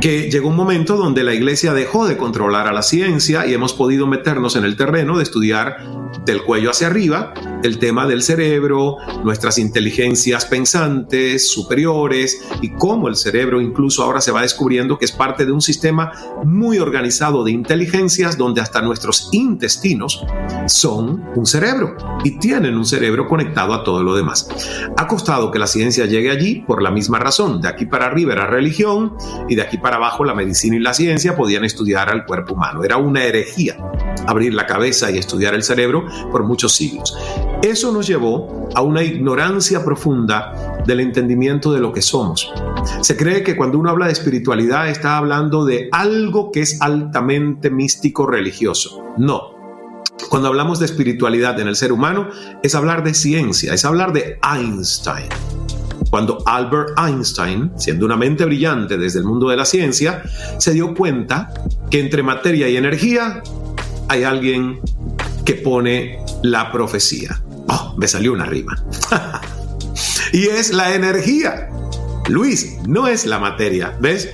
que 0.00 0.30
llegó 0.30 0.48
un 0.48 0.56
momento 0.56 0.96
donde 0.96 1.24
la 1.24 1.34
iglesia 1.34 1.72
dejó 1.74 2.06
de 2.06 2.16
controlar 2.16 2.68
a 2.68 2.72
la 2.72 2.82
ciencia 2.82 3.46
y 3.46 3.54
hemos 3.54 3.72
podido 3.74 4.06
meternos 4.06 4.54
en 4.54 4.64
el 4.64 4.76
terreno 4.76 5.16
de 5.16 5.24
estudiar 5.24 5.78
del 6.24 6.42
cuello 6.42 6.70
hacia 6.70 6.86
arriba 6.86 7.34
el 7.62 7.78
tema 7.78 8.06
del 8.06 8.22
cerebro, 8.22 8.96
nuestras 9.24 9.58
inteligencias 9.58 10.44
pensantes 10.46 11.50
superiores 11.50 12.40
y 12.62 12.70
cómo 12.70 13.08
el 13.08 13.16
cerebro 13.16 13.60
incluso 13.60 14.02
ahora 14.02 14.20
se 14.20 14.30
va 14.30 14.42
descubriendo 14.42 14.98
que 14.98 15.04
es 15.04 15.12
parte 15.12 15.44
de 15.44 15.52
un 15.52 15.60
sistema 15.60 16.12
muy 16.44 16.78
organizado 16.78 17.44
de 17.44 17.50
inteligencias 17.50 18.36
donde 18.36 18.60
hasta 18.60 18.82
nuestros 18.82 19.28
intestinos 19.32 20.24
son 20.66 21.24
un 21.34 21.46
cerebro 21.46 21.96
y 22.24 22.38
tienen 22.38 22.76
un 22.76 22.84
cerebro 22.84 23.26
conectado 23.26 23.74
a 23.74 23.84
todo 23.84 24.02
lo 24.02 24.14
demás. 24.14 24.48
Ha 24.96 25.06
costado 25.06 25.50
que 25.50 25.58
la 25.58 25.66
ciencia 25.66 26.06
llegue 26.06 26.30
allí 26.30 26.64
por 26.66 26.82
la 26.82 26.90
misma 26.90 27.18
razón. 27.18 27.60
De 27.60 27.68
aquí 27.68 27.86
para 27.86 28.06
arriba 28.06 28.32
era 28.32 28.46
religión 28.46 29.14
y 29.48 29.54
de 29.54 29.62
aquí 29.62 29.78
para 29.78 29.96
abajo 29.96 30.24
la 30.24 30.34
medicina 30.34 30.76
y 30.76 30.80
la 30.80 30.94
ciencia 30.94 31.36
podían 31.36 31.64
estudiar 31.64 32.08
al 32.08 32.24
cuerpo 32.24 32.54
humano. 32.54 32.84
Era 32.84 32.96
una 32.96 33.24
herejía 33.24 33.76
abrir 34.26 34.54
la 34.54 34.66
cabeza 34.66 35.10
y 35.10 35.18
estudiar 35.18 35.54
el 35.54 35.62
cerebro 35.62 36.04
por 36.30 36.44
muchos 36.44 36.74
siglos. 36.74 37.16
Eso 37.62 37.90
nos 37.92 38.06
llevó 38.06 38.68
a 38.74 38.82
una 38.82 39.02
ignorancia 39.02 39.84
profunda 39.84 40.80
del 40.86 41.00
entendimiento 41.00 41.72
de 41.72 41.80
lo 41.80 41.92
que 41.92 42.02
somos. 42.02 42.52
Se 43.00 43.16
cree 43.16 43.42
que 43.42 43.56
cuando 43.56 43.78
uno 43.78 43.90
habla 43.90 44.06
de 44.06 44.12
espiritualidad 44.12 44.88
está 44.88 45.16
hablando 45.16 45.64
de 45.64 45.88
algo 45.90 46.52
que 46.52 46.60
es 46.60 46.80
altamente 46.80 47.68
místico 47.70 48.26
religioso. 48.26 49.02
No, 49.16 49.58
cuando 50.30 50.48
hablamos 50.48 50.78
de 50.78 50.86
espiritualidad 50.86 51.58
en 51.58 51.68
el 51.68 51.74
ser 51.74 51.92
humano, 51.92 52.28
es 52.62 52.74
hablar 52.74 53.02
de 53.02 53.14
ciencia, 53.14 53.74
es 53.74 53.84
hablar 53.84 54.12
de 54.12 54.38
Einstein. 54.42 55.28
Cuando 56.10 56.38
Albert 56.46 56.98
Einstein, 56.98 57.72
siendo 57.76 58.06
una 58.06 58.16
mente 58.16 58.44
brillante 58.44 58.96
desde 58.98 59.18
el 59.18 59.24
mundo 59.24 59.48
de 59.48 59.56
la 59.56 59.64
ciencia, 59.64 60.22
se 60.58 60.72
dio 60.72 60.94
cuenta 60.94 61.52
que 61.90 62.00
entre 62.00 62.22
materia 62.22 62.68
y 62.68 62.76
energía 62.76 63.42
hay 64.08 64.24
alguien 64.24 64.80
que 65.44 65.54
pone 65.54 66.18
la 66.42 66.70
profecía. 66.72 67.42
Oh, 67.78 67.94
me 67.96 68.08
salió 68.08 68.32
una 68.32 68.44
rima. 68.44 68.76
y 70.32 70.46
es 70.46 70.72
la 70.72 70.94
energía. 70.94 71.70
Luis, 72.28 72.78
no 72.86 73.06
es 73.06 73.24
la 73.24 73.38
materia, 73.38 73.96
¿ves? 74.00 74.30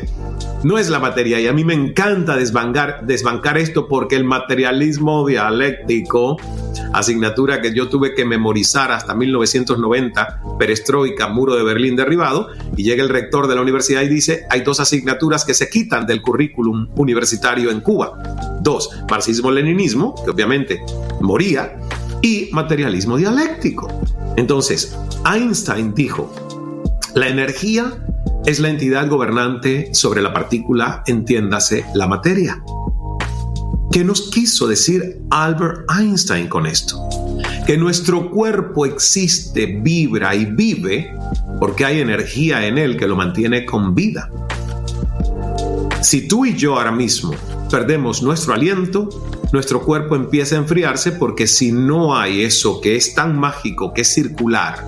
No 0.65 0.79
es 0.79 0.89
la 0.89 0.99
materia 0.99 1.39
y 1.41 1.47
a 1.47 1.53
mí 1.53 1.63
me 1.63 1.75
encanta 1.75 2.37
desbancar, 2.37 3.07
desbancar 3.07 3.59
esto 3.59 3.87
porque 3.87 4.17
el 4.17 4.25
materialismo 4.25 5.27
dialéctico, 5.27 6.39
asignatura 6.95 7.61
que 7.61 7.75
yo 7.75 7.89
tuve 7.89 8.15
que 8.15 8.25
memorizar 8.25 8.91
hasta 8.91 9.15
1990, 9.15 10.41
perestroika, 10.59 11.29
muro 11.29 11.55
de 11.55 11.65
Berlín 11.65 11.97
derribado, 11.97 12.49
y 12.77 12.83
llega 12.83 13.03
el 13.03 13.11
rector 13.11 13.47
de 13.47 13.57
la 13.57 13.61
universidad 13.61 14.01
y 14.01 14.09
dice, 14.09 14.47
hay 14.49 14.63
dos 14.63 14.81
asignaturas 14.81 15.45
que 15.45 15.53
se 15.55 15.69
quitan 15.69 16.07
del 16.07 16.23
currículum 16.23 16.89
universitario 16.97 17.71
en 17.71 17.81
Cuba. 17.81 18.59
Dos, 18.63 18.91
marxismo-leninismo, 19.09 20.15
que 20.25 20.31
obviamente 20.31 20.81
moría, 21.21 21.77
y 22.25 22.49
materialismo 22.53 23.19
dialéctico. 23.19 23.87
Entonces, 24.39 24.97
Einstein 25.31 25.95
dijo, 25.95 26.33
la 27.15 27.29
energía 27.29 28.03
es 28.47 28.61
la 28.61 28.71
entidad 28.71 29.11
gobernante 29.11 29.91
sobre 29.93 30.23
la 30.23 30.33
partícula, 30.33 31.03
entiéndase, 31.07 31.85
la 31.93 32.07
materia. 32.07 32.65
¿Qué 33.93 34.05
nos 34.05 34.31
quiso 34.31 34.67
decir 34.67 35.21
Albert 35.29 35.83
Einstein 36.01 36.49
con 36.49 36.65
esto? 36.65 36.99
Que 37.67 37.77
nuestro 37.77 38.31
cuerpo 38.31 38.87
existe, 38.87 39.67
vibra 39.67 40.35
y 40.35 40.47
vive 40.47 41.15
porque 41.61 41.85
hay 41.85 42.01
energía 42.01 42.67
en 42.67 42.79
él 42.79 42.97
que 42.97 43.07
lo 43.07 43.17
mantiene 43.17 43.67
con 43.67 43.95
vida. 43.95 44.31
Si 46.01 46.27
tú 46.27 46.47
y 46.47 46.57
yo 46.57 46.77
ahora 46.77 46.91
mismo 46.91 47.35
perdemos 47.71 48.23
nuestro 48.23 48.55
aliento, 48.55 49.11
nuestro 49.55 49.83
cuerpo 49.83 50.17
empieza 50.17 50.57
a 50.57 50.59
enfriarse 50.59 51.13
porque 51.13 51.47
si 51.47 51.71
no 51.71 52.17
hay 52.17 52.43
eso 52.43 52.81
que 52.81 52.97
es 52.97 53.15
tan 53.15 53.39
mágico, 53.39 53.95
que 53.95 54.01
es 54.01 54.13
circular 54.13 54.85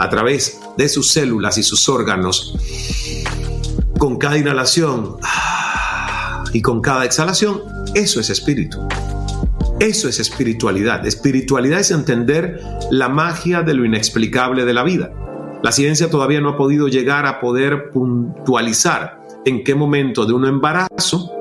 a 0.00 0.10
través 0.10 0.60
de 0.76 0.88
sus 0.88 1.12
células 1.12 1.56
y 1.56 1.62
sus 1.62 1.88
órganos, 1.88 2.56
con 3.96 4.18
cada 4.18 4.36
inhalación 4.36 5.18
y 6.52 6.60
con 6.62 6.80
cada 6.80 7.04
exhalación, 7.04 7.62
eso 7.94 8.18
es 8.18 8.28
espíritu. 8.28 8.78
Eso 9.78 10.08
es 10.08 10.18
espiritualidad. 10.18 11.06
Espiritualidad 11.06 11.78
es 11.78 11.92
entender 11.92 12.60
la 12.90 13.08
magia 13.08 13.62
de 13.62 13.74
lo 13.74 13.84
inexplicable 13.84 14.64
de 14.64 14.74
la 14.74 14.82
vida. 14.82 15.12
La 15.62 15.70
ciencia 15.70 16.10
todavía 16.10 16.40
no 16.40 16.50
ha 16.50 16.56
podido 16.56 16.88
llegar 16.88 17.24
a 17.24 17.38
poder 17.38 17.90
puntualizar 17.90 19.20
en 19.44 19.62
qué 19.62 19.76
momento 19.76 20.26
de 20.26 20.32
un 20.32 20.44
embarazo 20.44 21.37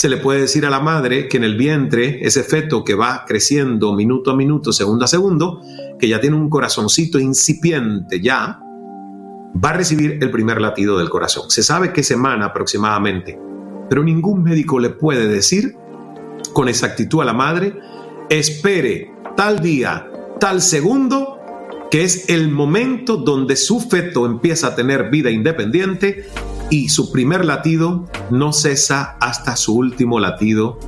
se 0.00 0.08
le 0.08 0.16
puede 0.16 0.40
decir 0.40 0.64
a 0.64 0.70
la 0.70 0.80
madre 0.80 1.28
que 1.28 1.36
en 1.36 1.44
el 1.44 1.58
vientre, 1.58 2.20
ese 2.26 2.42
feto 2.42 2.84
que 2.84 2.94
va 2.94 3.26
creciendo 3.28 3.92
minuto 3.92 4.30
a 4.30 4.34
minuto, 4.34 4.72
segundo 4.72 5.04
a 5.04 5.08
segundo, 5.08 5.60
que 5.98 6.08
ya 6.08 6.18
tiene 6.22 6.36
un 6.36 6.48
corazoncito 6.48 7.18
incipiente 7.18 8.18
ya, 8.18 8.60
va 9.62 9.68
a 9.68 9.72
recibir 9.74 10.16
el 10.22 10.30
primer 10.30 10.58
latido 10.58 10.96
del 10.96 11.10
corazón. 11.10 11.50
Se 11.50 11.62
sabe 11.62 11.92
qué 11.92 12.02
semana 12.02 12.46
aproximadamente, 12.46 13.38
pero 13.90 14.02
ningún 14.02 14.42
médico 14.42 14.78
le 14.78 14.88
puede 14.88 15.28
decir 15.28 15.76
con 16.54 16.70
exactitud 16.70 17.20
a 17.20 17.26
la 17.26 17.34
madre, 17.34 17.78
espere 18.30 19.12
tal 19.36 19.60
día, 19.60 20.10
tal 20.40 20.62
segundo, 20.62 21.40
que 21.90 22.04
es 22.04 22.30
el 22.30 22.50
momento 22.50 23.18
donde 23.18 23.54
su 23.54 23.80
feto 23.80 24.24
empieza 24.24 24.68
a 24.68 24.74
tener 24.74 25.10
vida 25.10 25.30
independiente 25.30 26.24
y 26.70 26.88
su 26.88 27.12
primer 27.12 27.44
latido 27.44 28.08
no 28.30 28.52
cesa 28.52 29.16
hasta 29.20 29.56
su 29.56 29.76
último 29.76 30.20
latido, 30.20 30.78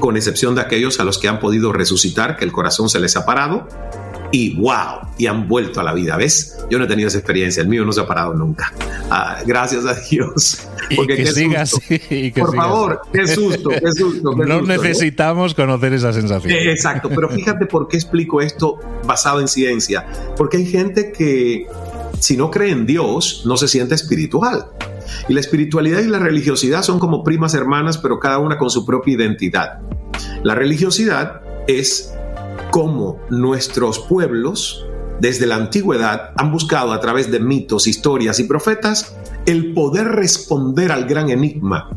con 0.00 0.16
excepción 0.16 0.54
de 0.54 0.60
aquellos 0.60 1.00
a 1.00 1.04
los 1.04 1.18
que 1.18 1.28
han 1.28 1.40
podido 1.40 1.72
resucitar, 1.72 2.36
que 2.36 2.44
el 2.44 2.52
corazón 2.52 2.88
se 2.88 3.00
les 3.00 3.16
ha 3.16 3.24
parado 3.24 3.66
y 4.32 4.56
wow, 4.56 5.00
y 5.18 5.26
han 5.26 5.46
vuelto 5.46 5.78
a 5.80 5.84
la 5.84 5.92
vida, 5.92 6.16
¿ves? 6.16 6.58
Yo 6.70 6.78
no 6.78 6.86
he 6.86 6.88
tenido 6.88 7.08
esa 7.08 7.18
experiencia, 7.18 7.62
el 7.62 7.68
mío 7.68 7.84
no 7.84 7.92
se 7.92 8.00
ha 8.00 8.06
parado 8.06 8.32
nunca. 8.32 8.72
Ah, 9.10 9.38
gracias 9.46 9.84
a 9.84 9.94
Dios. 9.94 10.66
Porque 10.96 11.16
que 11.16 11.26
sigas 11.26 11.74
Por 12.34 12.56
favor, 12.56 13.02
qué 13.12 13.26
susto, 13.26 13.68
qué 13.68 13.92
susto. 13.92 14.32
no 14.36 14.58
¿eh? 14.58 14.62
necesitamos 14.66 15.54
conocer 15.54 15.92
esa 15.92 16.12
sensación. 16.14 16.50
Eh, 16.50 16.72
exacto, 16.72 17.10
pero 17.10 17.28
fíjate 17.28 17.66
por 17.66 17.88
qué 17.88 17.98
explico 17.98 18.40
esto 18.40 18.78
basado 19.06 19.40
en 19.40 19.48
ciencia. 19.48 20.06
Porque 20.36 20.56
hay 20.56 20.66
gente 20.66 21.12
que 21.12 21.66
si 22.22 22.36
no 22.36 22.52
cree 22.52 22.70
en 22.70 22.86
Dios, 22.86 23.42
no 23.46 23.56
se 23.56 23.66
siente 23.66 23.96
espiritual. 23.96 24.66
Y 25.28 25.34
la 25.34 25.40
espiritualidad 25.40 25.98
y 26.02 26.06
la 26.06 26.20
religiosidad 26.20 26.84
son 26.84 27.00
como 27.00 27.24
primas 27.24 27.52
hermanas, 27.52 27.98
pero 27.98 28.20
cada 28.20 28.38
una 28.38 28.58
con 28.58 28.70
su 28.70 28.86
propia 28.86 29.14
identidad. 29.14 29.80
La 30.44 30.54
religiosidad 30.54 31.40
es 31.66 32.14
cómo 32.70 33.18
nuestros 33.28 33.98
pueblos, 33.98 34.86
desde 35.18 35.48
la 35.48 35.56
antigüedad, 35.56 36.30
han 36.36 36.52
buscado 36.52 36.92
a 36.92 37.00
través 37.00 37.28
de 37.32 37.40
mitos, 37.40 37.88
historias 37.88 38.38
y 38.38 38.44
profetas 38.44 39.16
el 39.44 39.74
poder 39.74 40.06
responder 40.06 40.92
al 40.92 41.06
gran 41.06 41.28
enigma 41.28 41.90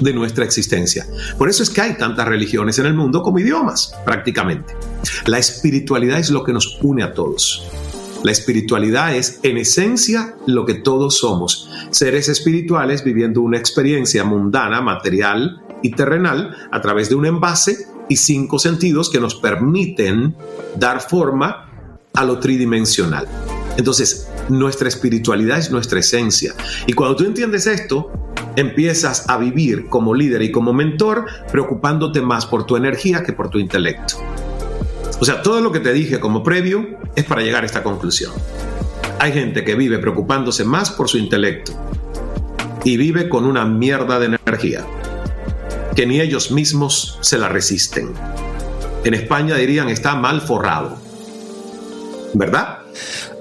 de 0.00 0.12
nuestra 0.12 0.44
existencia. 0.44 1.06
Por 1.38 1.48
eso 1.48 1.62
es 1.62 1.70
que 1.70 1.80
hay 1.80 1.96
tantas 1.96 2.28
religiones 2.28 2.78
en 2.78 2.84
el 2.84 2.92
mundo 2.92 3.22
como 3.22 3.38
idiomas, 3.38 3.94
prácticamente. 4.04 4.76
La 5.24 5.38
espiritualidad 5.38 6.18
es 6.18 6.28
lo 6.28 6.44
que 6.44 6.52
nos 6.52 6.78
une 6.82 7.02
a 7.02 7.14
todos. 7.14 7.66
La 8.22 8.32
espiritualidad 8.32 9.14
es 9.14 9.40
en 9.42 9.56
esencia 9.56 10.36
lo 10.46 10.64
que 10.66 10.74
todos 10.74 11.18
somos, 11.18 11.68
seres 11.90 12.28
espirituales 12.28 13.04
viviendo 13.04 13.40
una 13.40 13.58
experiencia 13.58 14.24
mundana, 14.24 14.80
material 14.80 15.62
y 15.82 15.90
terrenal 15.90 16.56
a 16.70 16.80
través 16.80 17.08
de 17.08 17.14
un 17.14 17.26
envase 17.26 17.86
y 18.08 18.16
cinco 18.16 18.58
sentidos 18.58 19.10
que 19.10 19.20
nos 19.20 19.34
permiten 19.34 20.34
dar 20.76 21.00
forma 21.00 21.70
a 22.14 22.24
lo 22.24 22.38
tridimensional. 22.40 23.26
Entonces, 23.76 24.28
nuestra 24.48 24.88
espiritualidad 24.88 25.58
es 25.58 25.70
nuestra 25.70 26.00
esencia. 26.00 26.54
Y 26.86 26.94
cuando 26.94 27.16
tú 27.16 27.24
entiendes 27.24 27.66
esto, 27.66 28.10
empiezas 28.56 29.28
a 29.28 29.36
vivir 29.36 29.86
como 29.88 30.14
líder 30.14 30.42
y 30.42 30.50
como 30.50 30.72
mentor 30.72 31.26
preocupándote 31.52 32.22
más 32.22 32.46
por 32.46 32.64
tu 32.64 32.76
energía 32.76 33.22
que 33.22 33.32
por 33.32 33.50
tu 33.50 33.58
intelecto. 33.58 34.16
O 35.18 35.24
sea, 35.24 35.42
todo 35.42 35.60
lo 35.60 35.72
que 35.72 35.80
te 35.80 35.92
dije 35.92 36.20
como 36.20 36.42
previo 36.42 36.98
es 37.14 37.24
para 37.24 37.42
llegar 37.42 37.62
a 37.62 37.66
esta 37.66 37.82
conclusión. 37.82 38.32
Hay 39.18 39.32
gente 39.32 39.64
que 39.64 39.74
vive 39.74 39.98
preocupándose 39.98 40.64
más 40.64 40.90
por 40.90 41.08
su 41.08 41.16
intelecto 41.16 41.72
y 42.84 42.96
vive 42.96 43.28
con 43.28 43.46
una 43.46 43.64
mierda 43.64 44.18
de 44.18 44.26
energía 44.26 44.84
que 45.94 46.06
ni 46.06 46.20
ellos 46.20 46.50
mismos 46.50 47.18
se 47.22 47.38
la 47.38 47.48
resisten. 47.48 48.12
En 49.04 49.14
España 49.14 49.56
dirían 49.56 49.88
está 49.88 50.14
mal 50.14 50.42
forrado. 50.42 50.98
¿Verdad? 52.34 52.80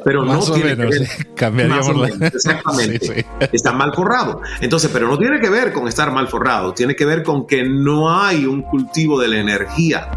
Pero 0.05 0.23
no 0.23 0.39
tiene 0.39 0.75
que 0.77 0.85
ver. 0.85 1.07
Cambiaríamos 1.35 2.09
exactamente. 2.21 3.25
Está 3.51 3.73
mal 3.73 3.91
forrado. 3.93 4.41
Entonces, 4.61 4.91
pero 4.93 5.07
no 5.07 5.17
tiene 5.17 5.39
que 5.39 5.49
ver 5.49 5.73
con 5.73 5.87
estar 5.87 6.11
mal 6.11 6.27
forrado, 6.27 6.73
tiene 6.73 6.95
que 6.95 7.05
ver 7.05 7.23
con 7.23 7.47
que 7.47 7.63
no 7.63 8.15
hay 8.15 8.45
un 8.45 8.61
cultivo 8.61 9.19
de 9.19 9.27
la 9.27 9.39
energía. 9.39 10.11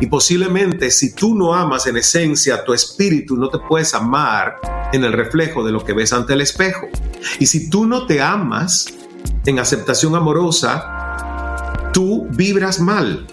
Y 0.00 0.06
posiblemente 0.06 0.90
si 0.90 1.14
tú 1.14 1.34
no 1.34 1.54
amas 1.54 1.86
en 1.86 1.96
esencia 1.96 2.64
tu 2.64 2.74
espíritu, 2.74 3.36
no 3.36 3.48
te 3.48 3.58
puedes 3.58 3.94
amar 3.94 4.60
en 4.92 5.04
el 5.04 5.12
reflejo 5.12 5.64
de 5.64 5.72
lo 5.72 5.84
que 5.84 5.94
ves 5.94 6.12
ante 6.12 6.34
el 6.34 6.42
espejo. 6.42 6.88
Y 7.38 7.46
si 7.46 7.70
tú 7.70 7.86
no 7.86 8.06
te 8.06 8.20
amas 8.20 8.86
en 9.46 9.58
aceptación 9.58 10.14
amorosa, 10.14 11.90
tú 11.92 12.26
vibras 12.30 12.78
mal. 12.78 13.26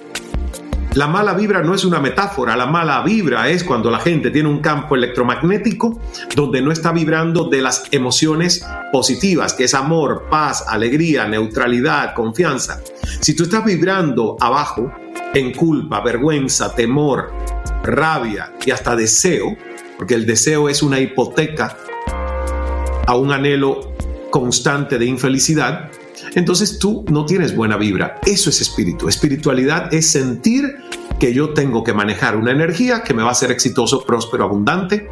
La 0.96 1.08
mala 1.08 1.34
vibra 1.34 1.64
no 1.64 1.74
es 1.74 1.86
una 1.86 2.00
metáfora, 2.00 2.56
la 2.56 2.68
mala 2.68 3.02
vibra 3.02 3.50
es 3.50 3.64
cuando 3.64 3.90
la 3.90 4.00
gente 4.00 4.30
tiene 4.30 4.48
un 4.48 4.60
campo 4.60 4.96
electromagnético 4.96 6.00
donde 6.36 6.62
no 6.62 6.72
está 6.72 6.92
vibrando 6.92 7.46
de 7.46 7.64
las 7.64 7.86
emociones 7.90 8.64
positivas, 8.92 9.56
que 9.56 9.64
es 9.64 9.74
amor, 9.74 10.28
paz, 10.30 10.64
alegría, 10.68 11.28
neutralidad, 11.28 12.14
confianza. 12.14 12.80
Si 13.22 13.36
tú 13.36 13.44
estás 13.44 13.66
vibrando 13.66 14.38
abajo 14.40 14.92
en 15.34 15.52
culpa, 15.54 16.00
vergüenza, 16.02 16.76
temor, 16.76 17.34
rabia 17.84 18.54
y 18.64 18.70
hasta 18.70 18.96
deseo, 18.96 19.58
porque 19.98 20.14
el 20.14 20.28
deseo 20.28 20.70
es 20.70 20.84
una 20.84 21.00
hipoteca 21.00 21.76
a 23.08 23.16
un 23.16 23.32
anhelo 23.32 23.96
constante 24.30 25.00
de 25.00 25.06
infelicidad, 25.06 25.90
entonces 26.36 26.80
tú 26.80 27.06
no 27.10 27.26
tienes 27.26 27.56
buena 27.56 27.78
vibra. 27.78 28.20
Eso 28.26 28.50
es 28.50 28.62
espíritu. 28.62 29.08
Espiritualidad 29.08 29.94
es 29.94 30.10
sentir 30.10 30.78
que 31.20 31.34
yo 31.34 31.54
tengo 31.54 31.84
que 31.84 31.94
manejar 31.94 32.36
una 32.36 32.52
energía 32.52 33.04
que 33.04 33.14
me 33.14 33.24
va 33.24 33.30
a 33.30 33.34
hacer 33.34 33.52
exitoso, 33.52 34.04
próspero, 34.06 34.46
abundante 34.46 35.10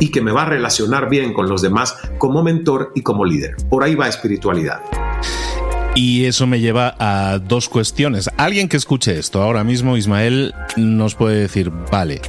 y 0.00 0.10
que 0.10 0.20
me 0.20 0.32
va 0.32 0.42
a 0.42 0.46
relacionar 0.46 1.08
bien 1.08 1.32
con 1.32 1.48
los 1.48 1.62
demás 1.62 1.96
como 2.18 2.42
mentor 2.42 2.92
y 2.94 3.02
como 3.02 3.24
líder. 3.24 3.56
Por 3.68 3.84
ahí 3.84 3.94
va 3.94 4.08
espiritualidad. 4.08 4.80
Y 5.94 6.24
eso 6.24 6.46
me 6.46 6.58
lleva 6.58 6.96
a 6.98 7.38
dos 7.38 7.68
cuestiones. 7.68 8.30
Alguien 8.38 8.68
que 8.68 8.78
escuche 8.78 9.18
esto 9.18 9.42
ahora 9.42 9.62
mismo, 9.62 9.96
Ismael, 9.98 10.54
nos 10.76 11.14
puede 11.14 11.40
decir, 11.40 11.70
vale, 11.90 12.22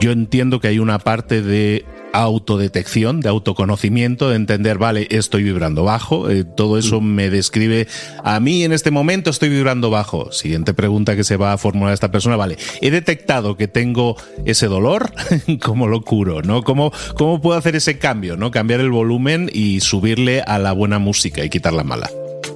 yo 0.00 0.10
entiendo 0.10 0.58
que 0.58 0.66
hay 0.66 0.80
una 0.80 0.98
parte 0.98 1.40
de 1.40 1.84
autodetección, 2.14 3.20
de 3.20 3.28
autoconocimiento, 3.28 4.30
de 4.30 4.36
entender, 4.36 4.78
vale, 4.78 5.08
estoy 5.10 5.42
vibrando 5.42 5.82
bajo, 5.82 6.30
eh, 6.30 6.44
todo 6.44 6.78
eso 6.78 7.00
mm. 7.00 7.04
me 7.04 7.30
describe, 7.30 7.88
a 8.22 8.38
mí 8.38 8.62
en 8.62 8.72
este 8.72 8.90
momento 8.90 9.30
estoy 9.30 9.48
vibrando 9.48 9.90
bajo. 9.90 10.30
Siguiente 10.30 10.74
pregunta 10.74 11.16
que 11.16 11.24
se 11.24 11.36
va 11.36 11.52
a 11.52 11.58
formular 11.58 11.92
esta 11.92 12.10
persona, 12.10 12.36
vale, 12.36 12.56
he 12.80 12.90
detectado 12.90 13.56
que 13.56 13.66
tengo 13.66 14.16
ese 14.44 14.68
dolor, 14.68 15.12
¿cómo 15.62 15.88
lo 15.88 16.02
curo? 16.02 16.42
¿no? 16.42 16.62
¿Cómo, 16.62 16.92
¿Cómo 17.16 17.40
puedo 17.40 17.58
hacer 17.58 17.74
ese 17.74 17.98
cambio? 17.98 18.36
¿no? 18.36 18.50
Cambiar 18.50 18.80
el 18.80 18.90
volumen 18.90 19.50
y 19.52 19.80
subirle 19.80 20.42
a 20.42 20.58
la 20.58 20.72
buena 20.72 20.98
música 20.98 21.44
y 21.44 21.50
quitar 21.50 21.72
la 21.72 21.84
mala. 21.84 22.08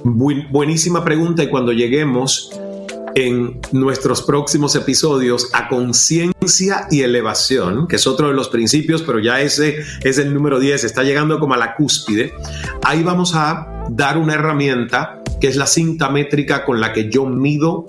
buenísima 0.03 1.03
pregunta 1.03 1.43
y 1.43 1.49
cuando 1.49 1.73
lleguemos 1.73 2.51
en 3.15 3.59
nuestros 3.71 4.21
próximos 4.21 4.75
episodios 4.75 5.49
a 5.53 5.67
conciencia 5.67 6.87
y 6.89 7.01
elevación, 7.01 7.87
que 7.87 7.97
es 7.97 8.07
otro 8.07 8.27
de 8.27 8.33
los 8.33 8.49
principios, 8.49 9.01
pero 9.01 9.19
ya 9.19 9.41
ese 9.41 9.79
es 10.03 10.17
el 10.17 10.33
número 10.33 10.59
10, 10.59 10.83
está 10.83 11.03
llegando 11.03 11.39
como 11.39 11.53
a 11.53 11.57
la 11.57 11.75
cúspide. 11.75 12.33
Ahí 12.83 13.03
vamos 13.03 13.33
a 13.35 13.85
dar 13.89 14.17
una 14.17 14.35
herramienta 14.35 15.21
que 15.39 15.47
es 15.47 15.55
la 15.55 15.67
cinta 15.67 16.09
métrica 16.09 16.65
con 16.65 16.79
la 16.79 16.93
que 16.93 17.09
yo 17.09 17.25
mido 17.25 17.85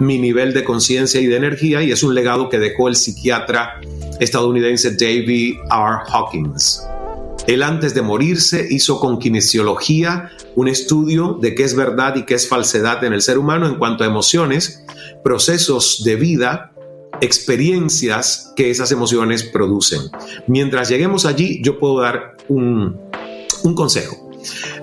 mi 0.00 0.18
nivel 0.18 0.52
de 0.52 0.64
conciencia 0.64 1.20
y 1.20 1.26
de 1.26 1.36
energía 1.36 1.82
y 1.82 1.92
es 1.92 2.02
un 2.02 2.14
legado 2.14 2.48
que 2.48 2.58
dejó 2.58 2.88
el 2.88 2.96
psiquiatra 2.96 3.80
estadounidense 4.20 4.92
David 4.92 5.56
R. 5.70 5.98
Hawkins. 6.08 6.82
Él 7.46 7.62
antes 7.62 7.94
de 7.94 8.02
morirse 8.02 8.66
hizo 8.70 8.98
con 8.98 9.18
kinesiología 9.18 10.30
un 10.56 10.68
estudio 10.68 11.38
de 11.40 11.54
qué 11.54 11.64
es 11.64 11.74
verdad 11.74 12.16
y 12.16 12.24
qué 12.24 12.34
es 12.34 12.48
falsedad 12.48 13.04
en 13.04 13.12
el 13.12 13.20
ser 13.20 13.38
humano 13.38 13.66
en 13.66 13.76
cuanto 13.76 14.02
a 14.02 14.06
emociones, 14.06 14.84
procesos 15.22 16.02
de 16.04 16.16
vida, 16.16 16.72
experiencias 17.20 18.52
que 18.56 18.70
esas 18.70 18.92
emociones 18.92 19.42
producen. 19.42 20.00
Mientras 20.46 20.88
lleguemos 20.88 21.26
allí, 21.26 21.60
yo 21.62 21.78
puedo 21.78 22.00
dar 22.00 22.36
un, 22.48 22.98
un 23.62 23.74
consejo. 23.74 24.30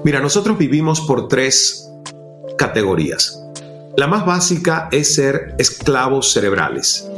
Mira, 0.04 0.20
nosotros 0.20 0.58
vivimos 0.58 1.02
por 1.02 1.28
tres 1.28 1.90
categorías. 2.58 3.42
La 3.98 4.08
más 4.08 4.26
básica 4.26 4.88
es 4.92 5.16
ser 5.16 5.56
esclavos 5.58 6.32
cerebrales. 6.32 7.10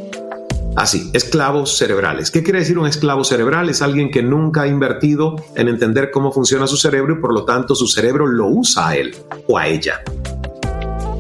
Así, 0.75 1.11
esclavos 1.13 1.77
cerebrales. 1.77 2.31
¿Qué 2.31 2.41
quiere 2.41 2.59
decir 2.59 2.79
un 2.79 2.87
esclavo 2.87 3.23
cerebral? 3.23 3.69
Es 3.69 3.83
alguien 3.83 4.09
que 4.09 4.23
nunca 4.23 4.63
ha 4.63 4.67
invertido 4.67 5.35
en 5.55 5.67
entender 5.67 6.09
cómo 6.09 6.31
funciona 6.31 6.65
su 6.65 6.77
cerebro 6.77 7.15
y 7.15 7.21
por 7.21 7.31
lo 7.31 7.45
tanto 7.45 7.75
su 7.75 7.87
cerebro 7.87 8.25
lo 8.25 8.47
usa 8.47 8.89
a 8.89 8.95
él 8.95 9.15
o 9.47 9.57
a 9.57 9.67
ella. 9.67 10.01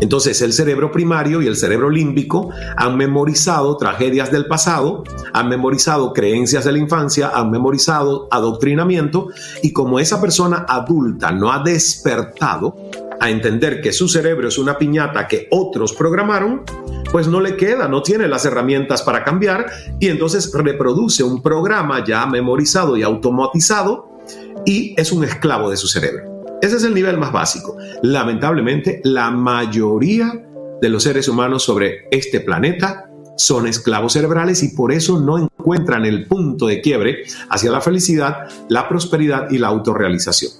Entonces 0.01 0.41
el 0.41 0.51
cerebro 0.51 0.91
primario 0.91 1.41
y 1.41 1.47
el 1.47 1.55
cerebro 1.55 1.89
límbico 1.89 2.49
han 2.75 2.97
memorizado 2.97 3.77
tragedias 3.77 4.31
del 4.31 4.47
pasado, 4.47 5.03
han 5.31 5.47
memorizado 5.47 6.11
creencias 6.11 6.65
de 6.65 6.73
la 6.73 6.79
infancia, 6.79 7.31
han 7.33 7.51
memorizado 7.51 8.27
adoctrinamiento 8.29 9.29
y 9.61 9.71
como 9.71 9.99
esa 9.99 10.19
persona 10.19 10.65
adulta 10.67 11.31
no 11.31 11.53
ha 11.53 11.63
despertado, 11.63 12.75
a 13.23 13.29
entender 13.29 13.79
que 13.79 13.93
su 13.93 14.09
cerebro 14.09 14.49
es 14.49 14.57
una 14.57 14.77
piñata 14.77 15.29
que 15.29 15.47
otros 15.49 15.93
programaron, 15.93 16.63
pues 17.09 17.25
no 17.25 17.39
le 17.39 17.55
queda, 17.55 17.87
no 17.87 18.03
tiene 18.03 18.27
las 18.27 18.43
herramientas 18.43 19.01
para 19.01 19.23
cambiar 19.23 19.65
y 19.97 20.09
entonces 20.09 20.51
reproduce 20.53 21.23
un 21.23 21.41
programa 21.41 22.03
ya 22.03 22.25
memorizado 22.25 22.97
y 22.97 23.01
automatizado 23.01 24.19
y 24.65 24.93
es 24.99 25.13
un 25.13 25.23
esclavo 25.23 25.69
de 25.69 25.77
su 25.77 25.87
cerebro. 25.87 26.43
Ese 26.61 26.75
es 26.75 26.83
el 26.83 26.93
nivel 26.93 27.17
más 27.17 27.31
básico. 27.31 27.77
Lamentablemente, 28.01 28.99
la 29.05 29.31
mayoría 29.31 30.43
de 30.81 30.89
los 30.89 31.03
seres 31.03 31.29
humanos 31.29 31.63
sobre 31.63 32.09
este 32.11 32.41
planeta 32.41 33.09
son 33.37 33.67
esclavos 33.67 34.11
cerebrales 34.11 34.61
y 34.63 34.75
por 34.75 34.91
eso 34.91 35.17
no 35.17 35.37
encuentran 35.37 36.03
el 36.03 36.27
punto 36.27 36.67
de 36.67 36.81
quiebre 36.81 37.23
hacia 37.49 37.71
la 37.71 37.79
felicidad, 37.79 38.49
la 38.67 38.89
prosperidad 38.89 39.49
y 39.49 39.59
la 39.59 39.69
autorrealización. 39.69 40.51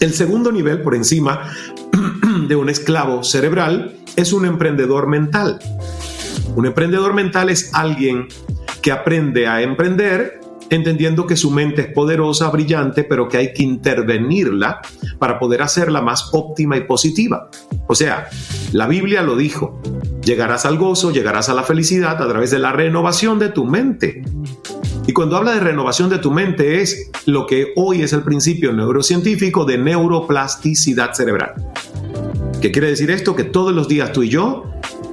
El 0.00 0.12
segundo 0.14 0.52
nivel 0.52 0.82
por 0.82 0.94
encima 0.94 1.50
de 2.48 2.56
un 2.56 2.68
esclavo 2.68 3.24
cerebral 3.24 3.96
es 4.16 4.32
un 4.32 4.44
emprendedor 4.46 5.08
mental. 5.08 5.58
Un 6.54 6.66
emprendedor 6.66 7.14
mental 7.14 7.50
es 7.50 7.74
alguien 7.74 8.28
que 8.80 8.92
aprende 8.92 9.46
a 9.46 9.62
emprender 9.62 10.40
entendiendo 10.70 11.26
que 11.26 11.36
su 11.36 11.50
mente 11.50 11.82
es 11.82 11.86
poderosa, 11.88 12.50
brillante, 12.50 13.04
pero 13.04 13.28
que 13.28 13.38
hay 13.38 13.52
que 13.52 13.62
intervenirla 13.62 14.80
para 15.18 15.38
poder 15.38 15.62
hacerla 15.62 16.02
más 16.02 16.30
óptima 16.32 16.76
y 16.76 16.82
positiva. 16.82 17.48
O 17.86 17.94
sea, 17.94 18.28
la 18.72 18.86
Biblia 18.86 19.22
lo 19.22 19.36
dijo, 19.36 19.80
llegarás 20.22 20.66
al 20.66 20.78
gozo, 20.78 21.10
llegarás 21.10 21.48
a 21.48 21.54
la 21.54 21.62
felicidad 21.62 22.22
a 22.22 22.28
través 22.28 22.50
de 22.50 22.58
la 22.58 22.72
renovación 22.72 23.38
de 23.38 23.48
tu 23.48 23.64
mente. 23.64 24.22
Y 25.08 25.14
cuando 25.14 25.38
habla 25.38 25.54
de 25.54 25.60
renovación 25.60 26.10
de 26.10 26.18
tu 26.18 26.30
mente 26.30 26.82
es 26.82 27.10
lo 27.24 27.46
que 27.46 27.72
hoy 27.76 28.02
es 28.02 28.12
el 28.12 28.22
principio 28.24 28.74
neurocientífico 28.74 29.64
de 29.64 29.78
neuroplasticidad 29.78 31.14
cerebral. 31.14 31.54
¿Qué 32.60 32.70
quiere 32.70 32.90
decir 32.90 33.10
esto? 33.10 33.34
Que 33.34 33.44
todos 33.44 33.74
los 33.74 33.88
días 33.88 34.12
tú 34.12 34.22
y 34.22 34.28
yo, 34.28 34.64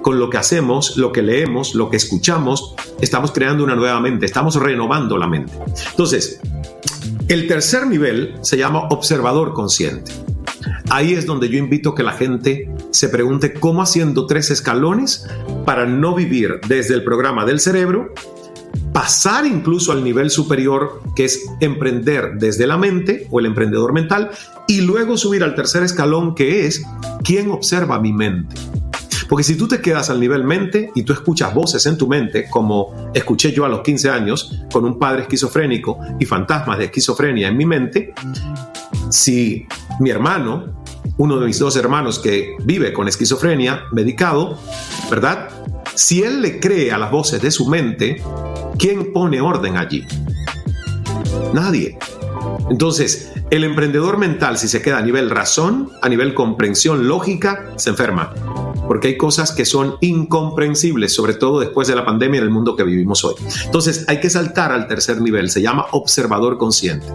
con 0.02 0.20
lo 0.20 0.30
que 0.30 0.36
hacemos, 0.36 0.98
lo 0.98 1.14
que 1.14 1.22
leemos, 1.22 1.76
lo 1.76 1.90
que 1.90 1.96
escuchamos, 1.96 2.76
estamos 3.00 3.32
creando 3.32 3.64
una 3.64 3.76
nueva 3.76 4.02
mente, 4.02 4.26
estamos 4.26 4.58
renovando 4.58 5.18
la 5.18 5.28
mente. 5.28 5.54
Entonces, 5.92 6.42
el 7.30 7.48
tercer 7.48 7.88
nivel 7.88 8.36
se 8.42 8.58
llama 8.58 8.90
observador 8.90 9.54
consciente. 9.54 10.12
Ahí 10.90 11.14
es 11.14 11.26
donde 11.26 11.48
yo 11.48 11.58
invito 11.58 11.96
que 11.96 12.04
la 12.04 12.12
gente 12.12 12.70
se 12.92 13.08
pregunte 13.08 13.54
cómo 13.54 13.82
haciendo 13.82 14.26
tres 14.26 14.52
escalones 14.52 15.26
para 15.64 15.86
no 15.86 16.16
vivir 16.16 16.60
desde 16.68 16.96
el 16.96 17.06
programa 17.06 17.46
del 17.46 17.62
cerebro, 17.62 18.14
pasar 18.96 19.46
incluso 19.46 19.92
al 19.92 20.06
nivel 20.06 20.30
superior, 20.30 21.02
que 21.18 21.26
es 21.26 21.50
emprender 21.60 22.36
desde 22.40 22.66
la 22.66 22.78
mente 22.78 23.28
o 23.30 23.42
el 23.42 23.46
emprendedor 23.46 23.92
mental, 23.92 24.32
y 24.70 24.80
luego 24.80 25.18
subir 25.18 25.44
al 25.44 25.54
tercer 25.54 25.84
escalón, 25.84 26.34
que 26.34 26.66
es 26.66 26.82
quién 27.22 27.52
observa 27.52 28.00
mi 28.00 28.14
mente. 28.14 28.56
Porque 29.28 29.44
si 29.44 29.58
tú 29.58 29.68
te 29.68 29.82
quedas 29.82 30.10
al 30.10 30.22
nivel 30.22 30.46
mente 30.46 30.92
y 30.96 31.04
tú 31.04 31.12
escuchas 31.12 31.54
voces 31.54 31.86
en 31.88 31.98
tu 31.98 32.08
mente, 32.08 32.48
como 32.50 33.12
escuché 33.14 33.52
yo 33.52 33.66
a 33.66 33.70
los 33.70 33.82
15 33.82 34.10
años 34.10 34.62
con 34.72 34.86
un 34.86 34.98
padre 34.98 35.24
esquizofrénico 35.24 36.00
y 36.18 36.24
fantasmas 36.24 36.78
de 36.78 36.86
esquizofrenia 36.86 37.50
en 37.50 37.58
mi 37.58 37.66
mente, 37.66 38.14
si 39.10 39.68
mi 40.00 40.10
hermano, 40.10 40.82
uno 41.18 41.38
de 41.38 41.48
mis 41.48 41.60
dos 41.60 41.76
hermanos 41.76 42.18
que 42.20 42.56
vive 42.64 42.94
con 42.94 43.10
esquizofrenia, 43.10 43.84
medicado, 43.92 44.58
¿verdad? 45.10 45.50
Si 45.96 46.24
él 46.24 46.42
le 46.42 46.60
cree 46.60 46.92
a 46.92 46.98
las 46.98 47.10
voces 47.10 47.42
de 47.42 47.52
su 47.52 47.68
mente, 47.68 48.22
¿quién 48.78 49.14
pone 49.14 49.40
orden 49.40 49.78
allí? 49.78 50.06
Nadie. 51.54 51.98
Entonces, 52.70 53.32
el 53.50 53.64
emprendedor 53.64 54.18
mental, 54.18 54.58
si 54.58 54.68
se 54.68 54.82
queda 54.82 54.98
a 54.98 55.02
nivel 55.02 55.30
razón, 55.30 55.92
a 56.02 56.10
nivel 56.10 56.34
comprensión 56.34 57.08
lógica, 57.08 57.72
se 57.78 57.92
enferma. 57.92 58.34
Porque 58.88 59.08
hay 59.08 59.18
cosas 59.18 59.54
que 59.54 59.64
son 59.64 59.96
incomprensibles, 60.02 61.14
sobre 61.14 61.34
todo 61.34 61.62
después 61.62 61.88
de 61.88 61.96
la 61.96 62.04
pandemia 62.04 62.40
en 62.40 62.44
el 62.44 62.52
mundo 62.52 62.76
que 62.76 62.84
vivimos 62.84 63.24
hoy. 63.24 63.36
Entonces, 63.64 64.04
hay 64.10 64.20
que 64.20 64.30
saltar 64.30 64.74
al 64.74 64.88
tercer 64.88 65.22
nivel, 65.22 65.50
se 65.50 65.62
llama 65.62 65.86
observador 65.92 66.58
consciente. 66.58 67.08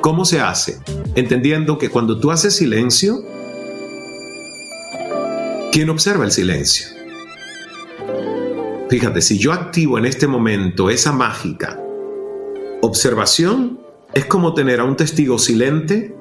¿Cómo 0.00 0.24
se 0.24 0.40
hace? 0.40 0.78
Entendiendo 1.14 1.78
que 1.78 1.90
cuando 1.90 2.18
tú 2.18 2.32
haces 2.32 2.56
silencio, 2.56 3.22
¿quién 5.70 5.90
observa 5.90 6.24
el 6.24 6.32
silencio? 6.32 6.95
Fíjate, 8.88 9.20
si 9.20 9.38
yo 9.38 9.52
activo 9.52 9.98
en 9.98 10.06
este 10.06 10.26
momento 10.26 10.90
esa 10.90 11.12
mágica 11.12 11.82
observación, 12.82 13.80
es 14.14 14.26
como 14.26 14.54
tener 14.54 14.80
a 14.80 14.84
un 14.84 14.96
testigo 14.96 15.38
silente 15.38 16.14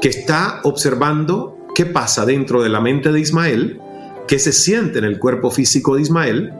que 0.00 0.08
está 0.08 0.60
observando 0.64 1.58
qué 1.74 1.84
pasa 1.84 2.24
dentro 2.24 2.62
de 2.62 2.70
la 2.70 2.80
mente 2.80 3.12
de 3.12 3.20
Ismael, 3.20 3.80
qué 4.26 4.38
se 4.38 4.52
siente 4.52 4.98
en 4.98 5.04
el 5.04 5.18
cuerpo 5.18 5.50
físico 5.50 5.96
de 5.96 6.02
Ismael, 6.02 6.52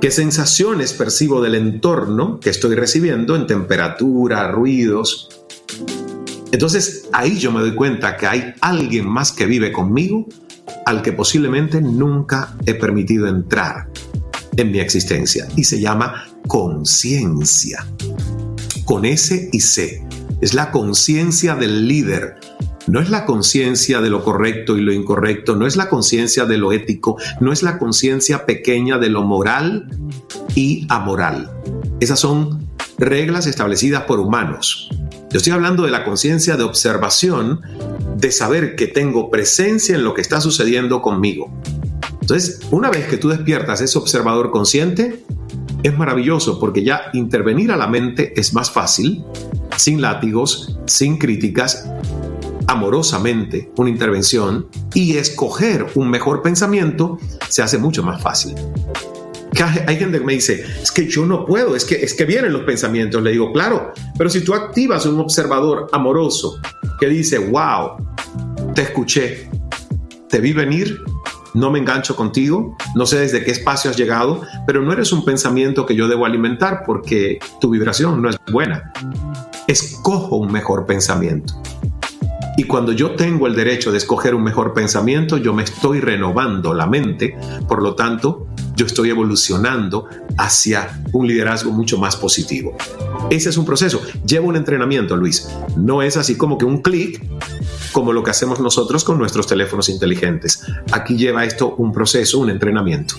qué 0.00 0.10
sensaciones 0.10 0.92
percibo 0.92 1.40
del 1.40 1.54
entorno 1.54 2.40
que 2.40 2.50
estoy 2.50 2.74
recibiendo 2.74 3.36
en 3.36 3.46
temperatura, 3.46 4.50
ruidos. 4.50 5.28
Entonces 6.50 7.08
ahí 7.12 7.38
yo 7.38 7.52
me 7.52 7.60
doy 7.60 7.74
cuenta 7.74 8.16
que 8.16 8.26
hay 8.26 8.54
alguien 8.60 9.06
más 9.06 9.32
que 9.32 9.46
vive 9.46 9.72
conmigo 9.72 10.26
al 10.86 11.02
que 11.02 11.12
posiblemente 11.12 11.82
nunca 11.82 12.54
he 12.64 12.74
permitido 12.74 13.26
entrar 13.26 13.88
en 14.56 14.70
mi 14.70 14.78
existencia 14.78 15.46
y 15.56 15.64
se 15.64 15.80
llama 15.80 16.24
conciencia. 16.46 17.84
Con 18.84 19.04
S 19.04 19.50
y 19.52 19.60
C. 19.60 20.06
Es 20.40 20.54
la 20.54 20.70
conciencia 20.70 21.56
del 21.56 21.88
líder. 21.88 22.36
No 22.86 23.00
es 23.00 23.10
la 23.10 23.26
conciencia 23.26 24.00
de 24.00 24.10
lo 24.10 24.22
correcto 24.22 24.78
y 24.78 24.80
lo 24.80 24.92
incorrecto, 24.92 25.56
no 25.56 25.66
es 25.66 25.74
la 25.74 25.88
conciencia 25.88 26.44
de 26.44 26.56
lo 26.56 26.72
ético, 26.72 27.16
no 27.40 27.52
es 27.52 27.64
la 27.64 27.78
conciencia 27.78 28.46
pequeña 28.46 28.98
de 28.98 29.10
lo 29.10 29.22
moral 29.22 29.88
y 30.54 30.86
amoral. 30.88 31.50
Esas 31.98 32.20
son 32.20 32.64
reglas 32.96 33.48
establecidas 33.48 34.04
por 34.04 34.20
humanos. 34.20 34.88
Yo 35.30 35.38
estoy 35.38 35.52
hablando 35.52 35.82
de 35.82 35.90
la 35.90 36.04
conciencia 36.04 36.56
de 36.56 36.62
observación, 36.62 37.60
de 38.16 38.32
saber 38.32 38.76
que 38.76 38.86
tengo 38.86 39.30
presencia 39.30 39.94
en 39.94 40.02
lo 40.02 40.14
que 40.14 40.22
está 40.22 40.40
sucediendo 40.40 41.02
conmigo. 41.02 41.50
Entonces, 42.20 42.60
una 42.70 42.90
vez 42.90 43.06
que 43.06 43.18
tú 43.18 43.28
despiertas 43.28 43.80
ese 43.80 43.98
observador 43.98 44.50
consciente, 44.50 45.22
es 45.82 45.96
maravilloso 45.96 46.58
porque 46.58 46.82
ya 46.82 47.02
intervenir 47.12 47.70
a 47.70 47.76
la 47.76 47.86
mente 47.86 48.32
es 48.38 48.54
más 48.54 48.70
fácil, 48.70 49.22
sin 49.76 50.00
látigos, 50.00 50.78
sin 50.86 51.18
críticas, 51.18 51.88
amorosamente 52.66 53.70
una 53.76 53.90
intervención 53.90 54.66
y 54.94 55.18
escoger 55.18 55.86
un 55.94 56.10
mejor 56.10 56.42
pensamiento 56.42 57.18
se 57.48 57.62
hace 57.62 57.78
mucho 57.78 58.02
más 58.02 58.20
fácil. 58.20 58.54
Hay 59.86 59.96
gente 59.96 60.18
que 60.18 60.24
me 60.24 60.34
dice, 60.34 60.64
es 60.82 60.90
que 60.92 61.06
yo 61.08 61.24
no 61.24 61.46
puedo, 61.46 61.76
es 61.76 61.84
que, 61.84 61.96
es 61.96 62.14
que 62.14 62.24
vienen 62.24 62.52
los 62.52 62.62
pensamientos. 62.62 63.22
Le 63.22 63.32
digo, 63.32 63.52
claro, 63.52 63.92
pero 64.18 64.28
si 64.28 64.42
tú 64.42 64.54
activas 64.54 65.06
un 65.06 65.18
observador 65.18 65.86
amoroso 65.92 66.60
que 67.00 67.08
dice, 67.08 67.38
wow, 67.38 67.96
te 68.74 68.82
escuché, 68.82 69.48
te 70.28 70.40
vi 70.40 70.52
venir, 70.52 71.00
no 71.54 71.70
me 71.70 71.78
engancho 71.78 72.14
contigo, 72.14 72.76
no 72.94 73.06
sé 73.06 73.20
desde 73.20 73.42
qué 73.42 73.50
espacio 73.50 73.90
has 73.90 73.96
llegado, 73.96 74.42
pero 74.66 74.82
no 74.82 74.92
eres 74.92 75.12
un 75.12 75.24
pensamiento 75.24 75.86
que 75.86 75.94
yo 75.94 76.06
debo 76.06 76.26
alimentar 76.26 76.82
porque 76.84 77.38
tu 77.60 77.70
vibración 77.70 78.20
no 78.20 78.28
es 78.28 78.36
buena. 78.52 78.92
Escojo 79.66 80.36
un 80.36 80.52
mejor 80.52 80.84
pensamiento. 80.84 81.54
Y 82.58 82.64
cuando 82.64 82.92
yo 82.92 83.16
tengo 83.16 83.46
el 83.46 83.54
derecho 83.54 83.92
de 83.92 83.98
escoger 83.98 84.34
un 84.34 84.42
mejor 84.42 84.72
pensamiento, 84.72 85.36
yo 85.36 85.52
me 85.52 85.62
estoy 85.62 86.00
renovando 86.00 86.72
la 86.72 86.86
mente, 86.86 87.36
por 87.68 87.82
lo 87.82 87.94
tanto, 87.94 88.48
yo 88.76 88.86
estoy 88.86 89.10
evolucionando 89.10 90.06
hacia 90.36 91.02
un 91.12 91.26
liderazgo 91.26 91.72
mucho 91.72 91.98
más 91.98 92.16
positivo. 92.16 92.76
Ese 93.30 93.48
es 93.48 93.56
un 93.56 93.64
proceso. 93.64 94.00
Lleva 94.26 94.46
un 94.46 94.56
entrenamiento, 94.56 95.16
Luis. 95.16 95.48
No 95.76 96.02
es 96.02 96.16
así 96.16 96.36
como 96.36 96.58
que 96.58 96.64
un 96.64 96.82
clic 96.82 97.24
como 97.92 98.12
lo 98.12 98.22
que 98.22 98.30
hacemos 98.30 98.60
nosotros 98.60 99.02
con 99.04 99.18
nuestros 99.18 99.46
teléfonos 99.46 99.88
inteligentes. 99.88 100.62
Aquí 100.92 101.16
lleva 101.16 101.44
esto 101.44 101.74
un 101.76 101.92
proceso, 101.92 102.38
un 102.38 102.50
entrenamiento. 102.50 103.16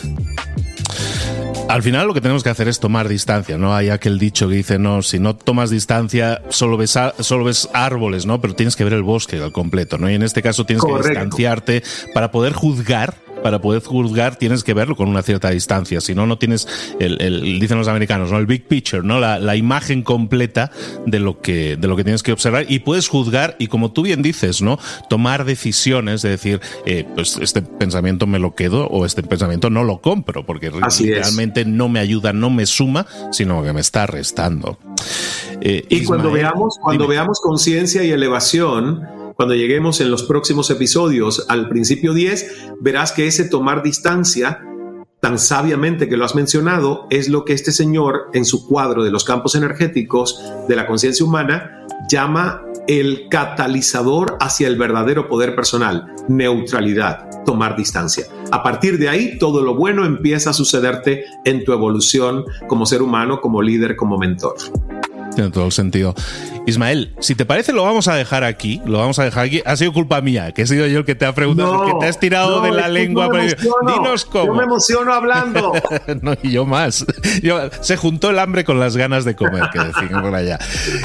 Al 1.68 1.84
final 1.84 2.08
lo 2.08 2.14
que 2.14 2.22
tenemos 2.22 2.44
que 2.44 2.50
hacer 2.50 2.70
es 2.70 2.80
tomar 2.80 3.10
distancia, 3.10 3.58
¿no? 3.58 3.76
Hay 3.76 3.90
aquel 3.90 4.20
dicho 4.20 4.48
que 4.48 4.56
dice, 4.56 4.80
no, 4.80 5.02
si 5.02 5.20
no 5.20 5.36
tomas 5.36 5.70
distancia 5.70 6.42
solo 6.48 6.78
ves, 6.78 6.98
solo 7.20 7.44
ves 7.44 7.68
árboles, 7.74 8.26
¿no? 8.26 8.40
Pero 8.40 8.56
tienes 8.56 8.78
que 8.78 8.86
ver 8.86 8.94
el 8.94 9.04
bosque 9.04 9.42
al 9.42 9.52
completo, 9.52 9.98
¿no? 9.98 10.10
Y 10.10 10.14
en 10.14 10.24
este 10.24 10.42
caso 10.42 10.66
tienes 10.66 10.86
que 10.86 10.94
distanciarte 10.94 11.84
para 12.14 12.32
poder 12.32 12.54
juzgar 12.54 13.27
para 13.44 13.62
poder 13.62 13.84
juzgar 13.84 14.36
tienes 14.36 14.64
que 14.64 14.74
verlo 14.74 14.96
con 14.96 15.10
una 15.10 15.22
cierta 15.22 15.50
distancia, 15.50 16.02
si 16.02 16.16
no, 16.16 16.26
no 16.26 16.38
tienes, 16.38 16.68
el, 17.00 17.60
dicen 17.60 17.78
los 17.78 17.88
americanos, 17.88 18.32
¿no? 18.32 18.38
el 18.38 18.46
big 18.46 18.68
picture, 18.68 19.04
¿no? 19.04 19.20
La, 19.20 19.58
imagen 19.58 20.04
completa 20.04 20.72
de 21.08 21.20
lo, 21.20 21.42
que, 21.42 21.78
de 21.78 21.88
lo 21.88 21.96
que 21.96 22.04
tienes 22.04 22.22
que 22.22 22.32
observar 22.32 22.66
y 22.70 22.80
puedes 22.80 23.08
juzgar 23.08 23.56
y 23.58 23.68
como 23.68 23.92
tú 23.92 24.04
bien 24.04 24.22
dices, 24.22 24.62
¿no? 24.62 24.78
tomar 25.10 25.46
decisiones 25.46 26.22
de 26.22 26.30
decir, 26.30 26.62
eh, 26.86 27.06
pues 27.16 27.38
este 27.42 27.62
pensamiento 27.62 28.28
me 28.28 28.38
lo 28.38 28.54
quedo 28.54 28.88
o 28.88 29.06
este 29.06 29.24
pensamiento 29.24 29.70
no 29.70 29.84
lo 29.84 30.00
compro, 30.00 30.46
porque 30.46 30.70
realmente 30.70 31.66
no 31.66 31.90
me 31.90 32.00
ayuda, 32.00 32.34
no 32.34 32.50
me 32.50 32.66
suma, 32.66 33.08
sino 33.32 33.64
que 33.64 33.74
me 33.74 33.82
está 33.82 34.06
restando. 34.06 34.78
Eh, 35.62 35.86
y 35.90 36.04
cuando 36.04 36.32
veamos, 36.32 36.78
cuando 36.82 37.08
veamos 37.08 37.40
conciencia 37.42 38.04
y 38.04 38.12
elevación, 38.12 39.27
cuando 39.38 39.54
lleguemos 39.54 40.02
en 40.02 40.10
los 40.10 40.24
próximos 40.24 40.72
episodios 40.72 41.46
al 41.48 41.70
principio 41.70 42.14
10, 42.14 42.74
verás 42.82 43.12
que 43.12 43.28
ese 43.28 43.48
tomar 43.48 43.84
distancia 43.84 44.64
tan 45.22 45.38
sabiamente 45.38 46.10
que 46.10 46.18
lo 46.18 46.26
has 46.26 46.34
mencionado, 46.34 47.06
es 47.12 47.30
lo 47.30 47.46
que 47.46 47.54
este 47.54 47.72
señor 47.72 48.30
en 48.34 48.46
su 48.46 48.68
cuadro 48.68 49.04
de 49.04 49.12
los 49.12 49.24
campos 49.24 49.54
energéticos 49.54 50.44
de 50.68 50.76
la 50.76 50.88
conciencia 50.88 51.24
humana 51.24 51.86
llama 52.10 52.64
el 52.88 53.28
catalizador 53.30 54.38
hacia 54.40 54.68
el 54.68 54.76
verdadero 54.76 55.28
poder 55.28 55.56
personal, 55.56 56.16
neutralidad, 56.28 57.44
tomar 57.46 57.76
distancia. 57.76 58.26
A 58.52 58.64
partir 58.64 58.98
de 58.98 59.10
ahí, 59.10 59.38
todo 59.38 59.62
lo 59.62 59.76
bueno 59.76 60.06
empieza 60.06 60.50
a 60.50 60.54
sucederte 60.54 61.26
en 61.46 61.64
tu 61.64 61.74
evolución 61.74 62.46
como 62.68 62.88
ser 62.88 63.04
humano, 63.04 63.40
como 63.40 63.62
líder, 63.62 63.96
como 63.96 64.18
mentor. 64.18 64.56
Tiene 65.36 65.52
todo 65.52 65.66
el 65.66 65.72
sentido. 65.72 66.16
Ismael, 66.68 67.14
si 67.22 67.34
te 67.34 67.46
parece, 67.46 67.72
lo 67.72 67.84
vamos 67.84 68.10
a 68.10 68.16
dejar 68.16 68.44
aquí. 68.44 68.82
Lo 68.86 68.98
vamos 68.98 69.18
a 69.20 69.24
dejar 69.24 69.46
aquí. 69.46 69.62
Ha 69.66 69.78
sido 69.78 69.94
culpa 69.94 70.20
mía, 70.20 70.52
que 70.52 70.64
he 70.64 70.68
sido 70.68 70.86
yo 70.86 71.00
el 71.00 71.06
que 71.06 71.16
te 71.16 71.26
ha 71.26 71.34
preguntado, 71.34 71.86
que 71.86 71.94
te 72.02 72.08
has 72.08 72.20
tirado 72.20 72.60
de 72.62 72.72
la 72.72 72.90
lengua. 72.90 73.30
Dinos 73.88 74.26
cómo. 74.26 74.48
Yo 74.48 74.54
me 74.54 74.64
emociono 74.64 75.14
hablando. 75.14 75.72
no, 76.22 76.34
y 76.44 76.52
yo 76.52 76.66
más. 76.66 77.06
se 77.80 77.96
juntó 77.96 78.32
el 78.32 78.40
hambre 78.40 78.66
con 78.66 78.82
las 78.82 78.98
ganas 78.98 79.24
de 79.24 79.38
comer, 79.38 79.70
que 79.72 79.80
decimos 79.80 80.22
por 80.22 80.36
allá. 80.36 80.60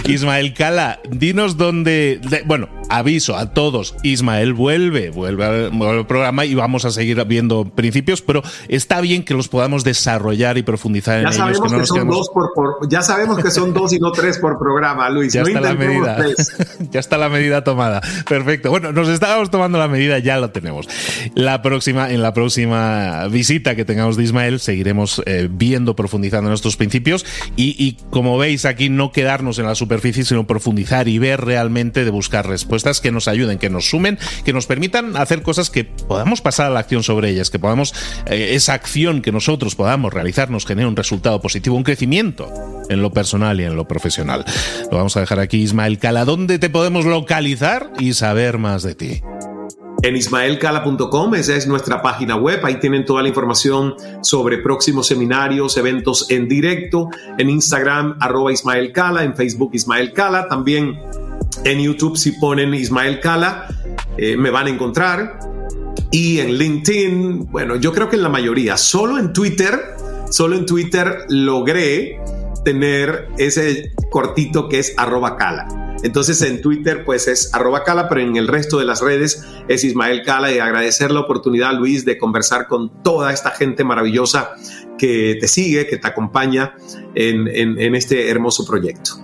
Ismael 0.05 0.53
Cala, 0.53 0.98
dinos 1.09 1.57
dónde. 1.57 2.20
bueno, 2.44 2.68
aviso 2.88 3.37
a 3.37 3.55
todos: 3.55 3.94
Ismael 4.03 4.55
vuelve, 4.55 5.11
vuelve 5.11 5.44
al, 5.44 6.07
programa 6.09 6.44
y 6.44 6.57
vamos 6.57 6.85
a 6.87 6.90
seguir 6.90 7.25
viendo 7.25 7.66
principios, 7.66 8.20
pero 8.20 8.42
está 8.66 9.01
bien 9.01 9.25
que 9.25 9.35
los 9.35 9.46
podamos 9.46 9.85
desarrollar 9.85 10.59
y 10.59 10.64
profundizar 10.64 11.20
en 11.20 11.29
ellos. 11.29 11.38
ya 12.88 13.03
sabemos 13.03 13.38
que 13.38 13.51
son 13.53 13.72
dos 13.72 13.92
y 13.92 14.01
no 14.01 14.11
tres 14.11 14.38
por 14.38 14.59
programa, 14.59 15.09
Luis 15.09 15.37
la 15.61 15.75
medida. 15.75 16.19
ya 16.91 17.01
está 17.01 17.19
la 17.19 17.29
medida 17.29 17.65
tomada. 17.65 18.01
Perfecto. 18.29 18.71
Bueno, 18.71 18.93
nos 18.93 19.09
estábamos 19.09 19.51
tomando 19.51 19.79
la 19.79 19.88
medida, 19.88 20.19
ya 20.19 20.38
lo 20.38 20.51
tenemos. 20.51 20.88
La 21.35 21.62
próxima, 21.62 22.11
en 22.11 22.23
la 22.23 22.33
próxima 22.33 23.27
visita 23.29 23.75
que 23.75 23.85
tengamos 23.85 24.17
de 24.17 24.25
Ismael, 24.25 24.61
seguiremos 24.61 25.23
eh, 25.27 25.49
viendo, 25.51 25.97
profundizando 25.97 26.51
en 26.51 26.55
estos 26.55 26.77
principios 26.77 27.25
y, 27.57 27.97
como 28.11 28.38
veis 28.38 28.65
aquí, 28.65 28.88
no 28.88 29.12
quedarnos 29.12 29.59
en 29.59 29.67
la 29.67 29.75
superficie, 29.75 30.25
sino 30.25 30.47
profundizar 30.47 31.09
y 31.09 31.19
ver 31.19 31.41
realmente 31.41 32.05
de 32.05 32.11
buscar 32.11 32.47
respuestas 32.47 33.01
que 33.01 33.12
nos 33.12 33.29
ayuden, 33.29 33.59
que 33.59 33.71
nos 33.71 33.88
sumen, 33.88 34.19
que 34.45 34.53
nos 34.53 34.67
permitan 34.67 35.17
hacer 35.17 35.43
cosas 35.43 35.71
que 35.71 35.85
podamos 35.85 36.41
pasar 36.41 36.67
a 36.67 36.71
la 36.71 36.81
acción 36.81 37.03
sobre 37.03 37.31
ellas, 37.31 37.51
que 37.51 37.59
podamos, 37.59 37.95
eh, 38.27 38.51
esa 38.55 38.75
acción 38.75 39.23
que 39.23 39.33
nosotros 39.33 39.75
podamos 39.75 40.12
realizar 40.12 40.51
nos 40.51 40.67
genere 40.67 40.88
un 40.88 40.97
resultado 40.97 41.41
positivo, 41.41 41.77
un 41.77 41.85
crecimiento 41.85 42.53
en 42.88 43.03
lo 43.03 43.12
personal 43.12 43.61
y 43.61 43.65
en 43.65 43.77
lo 43.77 43.87
profesional. 43.87 44.45
Lo 44.91 44.99
vamos 44.99 45.17
a 45.17 45.21
dejar 45.21 45.38
aquí, 45.42 45.62
Ismael 45.62 45.98
Cala. 45.98 46.24
¿Dónde 46.24 46.59
te 46.59 46.70
podemos 46.70 47.05
localizar 47.05 47.92
y 47.98 48.14
saber 48.14 48.59
más 48.59 48.83
de 48.83 48.94
ti? 48.94 49.22
En 50.02 50.16
ismaelcala.com, 50.16 51.35
esa 51.37 51.55
es 51.55 51.68
nuestra 51.68 52.02
página 52.02 52.35
web, 52.35 52.59
ahí 52.64 52.81
tienen 52.81 53.05
toda 53.05 53.22
la 53.22 53.28
información 53.28 53.94
sobre 54.20 54.59
próximos 54.59 55.07
seminarios, 55.07 55.76
eventos 55.76 56.28
en 56.28 56.48
directo, 56.48 57.09
en 57.38 57.48
Instagram 57.48 58.16
arroba 58.18 58.52
Ismael 58.52 58.90
Cala, 58.90 59.22
en 59.22 59.37
Facebook 59.37 59.70
Ismael 59.74 60.12
Cala, 60.12 60.48
también 60.48 60.98
en 61.64 61.78
YouTube 61.78 62.16
si 62.16 62.33
ponen 62.33 62.74
Ismael 62.74 63.20
Cala, 63.20 63.68
eh, 64.18 64.37
me 64.37 64.50
van 64.50 64.66
a 64.66 64.70
encontrar, 64.70 65.38
y 66.11 66.40
en 66.40 66.59
LinkedIn, 66.59 67.52
bueno, 67.52 67.76
yo 67.76 67.92
creo 67.92 68.09
que 68.09 68.16
en 68.16 68.22
la 68.22 68.28
mayoría, 68.28 68.76
solo 68.76 69.18
en 69.18 69.33
Twitter, 69.33 69.94
solo 70.31 70.57
en 70.57 70.66
Twitter 70.66 71.26
logré 71.28 72.18
tener 72.64 73.29
ese 73.38 73.92
cortito 74.11 74.68
que 74.68 74.79
es 74.79 74.94
arroba 74.96 75.37
cala. 75.37 75.66
Entonces 76.03 76.42
en 76.42 76.61
Twitter 76.61 77.05
pues 77.05 77.29
es 77.29 77.55
arroba 77.55 77.85
cala, 77.85 78.09
pero 78.09 78.20
en 78.20 78.37
el 78.37 78.48
resto 78.48 78.79
de 78.79 78.85
las 78.85 79.01
redes 79.01 79.44
es 79.68 79.85
Ismael 79.85 80.22
Cala 80.25 80.53
y 80.53 80.59
agradecer 80.59 81.12
la 81.12 81.20
oportunidad 81.20 81.75
Luis 81.75 82.05
de 82.05 82.18
conversar 82.18 82.66
con 82.66 83.03
toda 83.03 83.33
esta 83.33 83.51
gente 83.51 83.85
maravillosa 83.85 84.55
que 84.98 85.37
te 85.40 85.46
sigue, 85.46 85.87
que 85.87 85.98
te 85.98 86.09
acompaña 86.09 86.75
en, 87.14 87.46
en 87.48 87.94
este 87.94 88.29
hermoso 88.29 88.66
proyecto. 88.66 89.21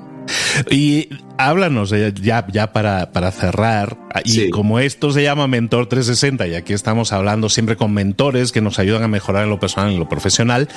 Y 0.70 1.08
háblanos 1.36 1.90
ya, 1.90 2.46
ya 2.46 2.72
para, 2.72 3.12
para 3.12 3.30
cerrar, 3.30 3.96
y 4.24 4.50
como 4.50 4.78
esto 4.78 5.12
se 5.12 5.22
llama 5.22 5.46
Mentor 5.46 5.86
360, 5.86 6.48
y 6.48 6.54
aquí 6.54 6.72
estamos 6.72 7.12
hablando 7.12 7.48
siempre 7.48 7.76
con 7.76 7.92
mentores 7.92 8.52
que 8.52 8.60
nos 8.60 8.78
ayudan 8.78 9.02
a 9.02 9.08
mejorar 9.08 9.44
en 9.44 9.50
lo 9.50 9.60
personal 9.60 9.90
y 9.90 9.94
en 9.94 10.00
lo 10.00 10.08
profesional, 10.08 10.68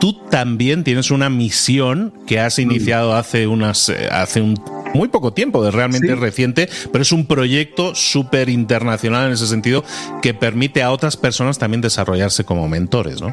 tú 0.00 0.14
también 0.30 0.84
tienes 0.84 1.10
una 1.10 1.30
misión 1.30 2.12
que 2.26 2.40
has 2.40 2.58
mm. 2.58 2.62
iniciado 2.62 3.14
hace 3.14 3.46
unas, 3.46 3.88
eh, 3.88 4.08
hace 4.10 4.40
un 4.40 4.54
muy 4.94 5.08
poco 5.08 5.32
tiempo, 5.32 5.62
de 5.62 5.70
realmente 5.70 6.14
reciente, 6.14 6.68
pero 6.92 7.02
es 7.02 7.12
un 7.12 7.26
proyecto 7.26 7.94
súper 7.94 8.48
internacional 8.48 9.26
en 9.26 9.32
ese 9.32 9.46
sentido 9.46 9.84
que 10.22 10.34
permite 10.34 10.82
a 10.82 10.90
otras 10.90 11.16
personas 11.16 11.58
también 11.58 11.80
desarrollarse 11.80 12.44
como 12.44 12.68
mentores, 12.68 13.20
¿no? 13.20 13.32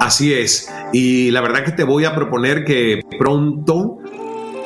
Así 0.00 0.34
es. 0.34 0.68
Y 0.92 1.30
la 1.30 1.40
verdad 1.40 1.64
que 1.64 1.72
te 1.72 1.84
voy 1.84 2.04
a 2.04 2.14
proponer 2.14 2.64
que 2.64 3.00
pronto 3.18 3.98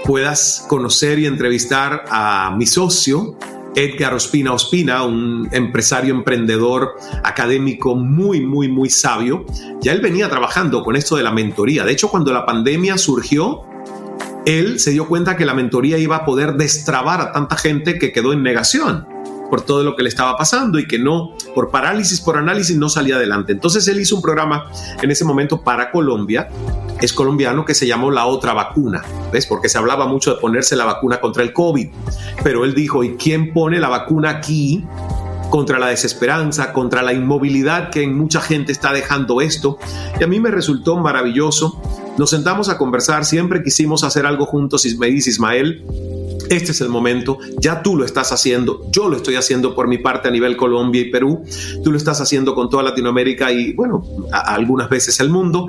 puedas 0.07 0.65
conocer 0.69 1.19
y 1.19 1.27
entrevistar 1.27 2.05
a 2.09 2.55
mi 2.57 2.67
socio, 2.67 3.37
Edgar 3.75 4.15
Ospina 4.15 4.53
Ospina, 4.53 5.05
un 5.05 5.49
empresario 5.53 6.15
emprendedor 6.15 6.95
académico 7.25 7.95
muy, 7.95 8.41
muy, 8.41 8.69
muy 8.69 8.89
sabio. 8.89 9.45
Ya 9.81 9.93
él 9.93 10.01
venía 10.01 10.31
trabajando 10.31 10.83
con 10.83 10.97
esto 10.97 11.17
de 11.17 11.23
la 11.23 11.33
mentoría. 11.33 11.85
De 11.85 11.93
hecho, 11.93 12.09
cuando 12.09 12.33
la 12.33 12.47
pandemia 12.47 12.97
surgió, 12.97 13.63
él 14.47 14.79
se 14.79 14.93
dio 14.93 15.09
cuenta 15.09 15.37
que 15.37 15.45
la 15.45 15.53
mentoría 15.53 15.99
iba 15.99 16.17
a 16.17 16.25
poder 16.25 16.55
destrabar 16.55 17.21
a 17.21 17.33
tanta 17.33 17.57
gente 17.57 17.99
que 17.99 18.13
quedó 18.13 18.33
en 18.33 18.43
negación 18.43 19.07
por 19.51 19.63
todo 19.63 19.85
lo 19.85 19.97
que 19.97 20.03
le 20.03 20.09
estaba 20.09 20.37
pasando 20.37 20.79
y 20.79 20.87
que 20.87 20.99
no, 20.99 21.37
por 21.55 21.71
parálisis, 21.71 22.21
por 22.21 22.37
análisis, 22.37 22.77
no 22.77 22.89
salía 22.89 23.17
adelante. 23.17 23.53
Entonces 23.53 23.87
él 23.89 24.01
hizo 24.01 24.17
un 24.17 24.23
programa 24.23 24.71
en 25.03 25.11
ese 25.11 25.25
momento 25.25 25.63
para 25.63 25.91
Colombia, 25.91 26.49
es 27.01 27.13
colombiano, 27.13 27.65
que 27.65 27.75
se 27.75 27.87
llamó 27.87 28.11
La 28.11 28.27
Otra 28.27 28.53
Vacuna, 28.53 29.03
¿ves? 29.33 29.47
Porque 29.47 29.69
se 29.69 29.79
hablaba 29.79 30.07
mucho 30.07 30.35
de 30.35 30.41
ponerse 30.41 30.77
la 30.77 30.85
vacuna 30.85 31.21
contra 31.21 31.43
el 31.43 31.53
COVID, 31.53 31.89
pero 32.43 32.65
él 32.65 32.75
dijo, 32.75 33.05
¿y 33.05 33.17
quién 33.17 33.53
pone 33.53 33.79
la 33.79 33.89
vacuna 33.89 34.31
aquí? 34.31 34.85
contra 35.51 35.79
la 35.79 35.87
desesperanza, 35.87 36.73
contra 36.73 37.03
la 37.03 37.13
inmovilidad 37.13 37.91
que 37.91 38.03
en 38.03 38.19
mucha 38.19 38.41
gente 38.41 38.73
está 38.73 38.93
dejando 38.93 39.41
esto. 39.41 39.79
Y 40.19 40.25
a 40.25 40.27
mí 40.27 40.41
me 40.41 40.51
resultó 40.51 40.97
maravilloso. 40.97 41.81
Nos 42.19 42.31
sentamos 42.31 42.69
a 42.69 42.79
conversar, 42.79 43.25
siempre 43.25 43.63
quisimos 43.63 44.03
hacer 44.05 44.27
algo 44.27 44.47
juntos, 44.47 44.85
me 44.99 45.07
dice 45.07 45.31
Ismael, 45.31 45.85
este 46.51 46.73
es 46.73 46.81
el 46.81 46.89
momento, 46.89 47.39
ya 47.59 47.83
tú 47.83 47.97
lo 47.97 48.05
estás 48.05 48.33
haciendo, 48.33 48.87
yo 48.91 49.09
lo 49.09 49.17
estoy 49.17 49.37
haciendo 49.37 49.75
por 49.75 49.89
mi 49.89 49.99
parte 49.99 50.29
a 50.29 50.31
nivel 50.31 50.57
Colombia 50.57 51.01
y 51.01 51.11
Perú, 51.11 51.45
tú 51.83 51.91
lo 51.91 51.99
estás 51.99 52.21
haciendo 52.21 52.55
con 52.55 52.71
toda 52.71 52.83
Latinoamérica 52.83 53.53
y 53.53 53.73
bueno, 53.73 54.05
algunas 54.33 54.89
veces 54.89 55.21
el 55.21 55.31
mundo. 55.31 55.69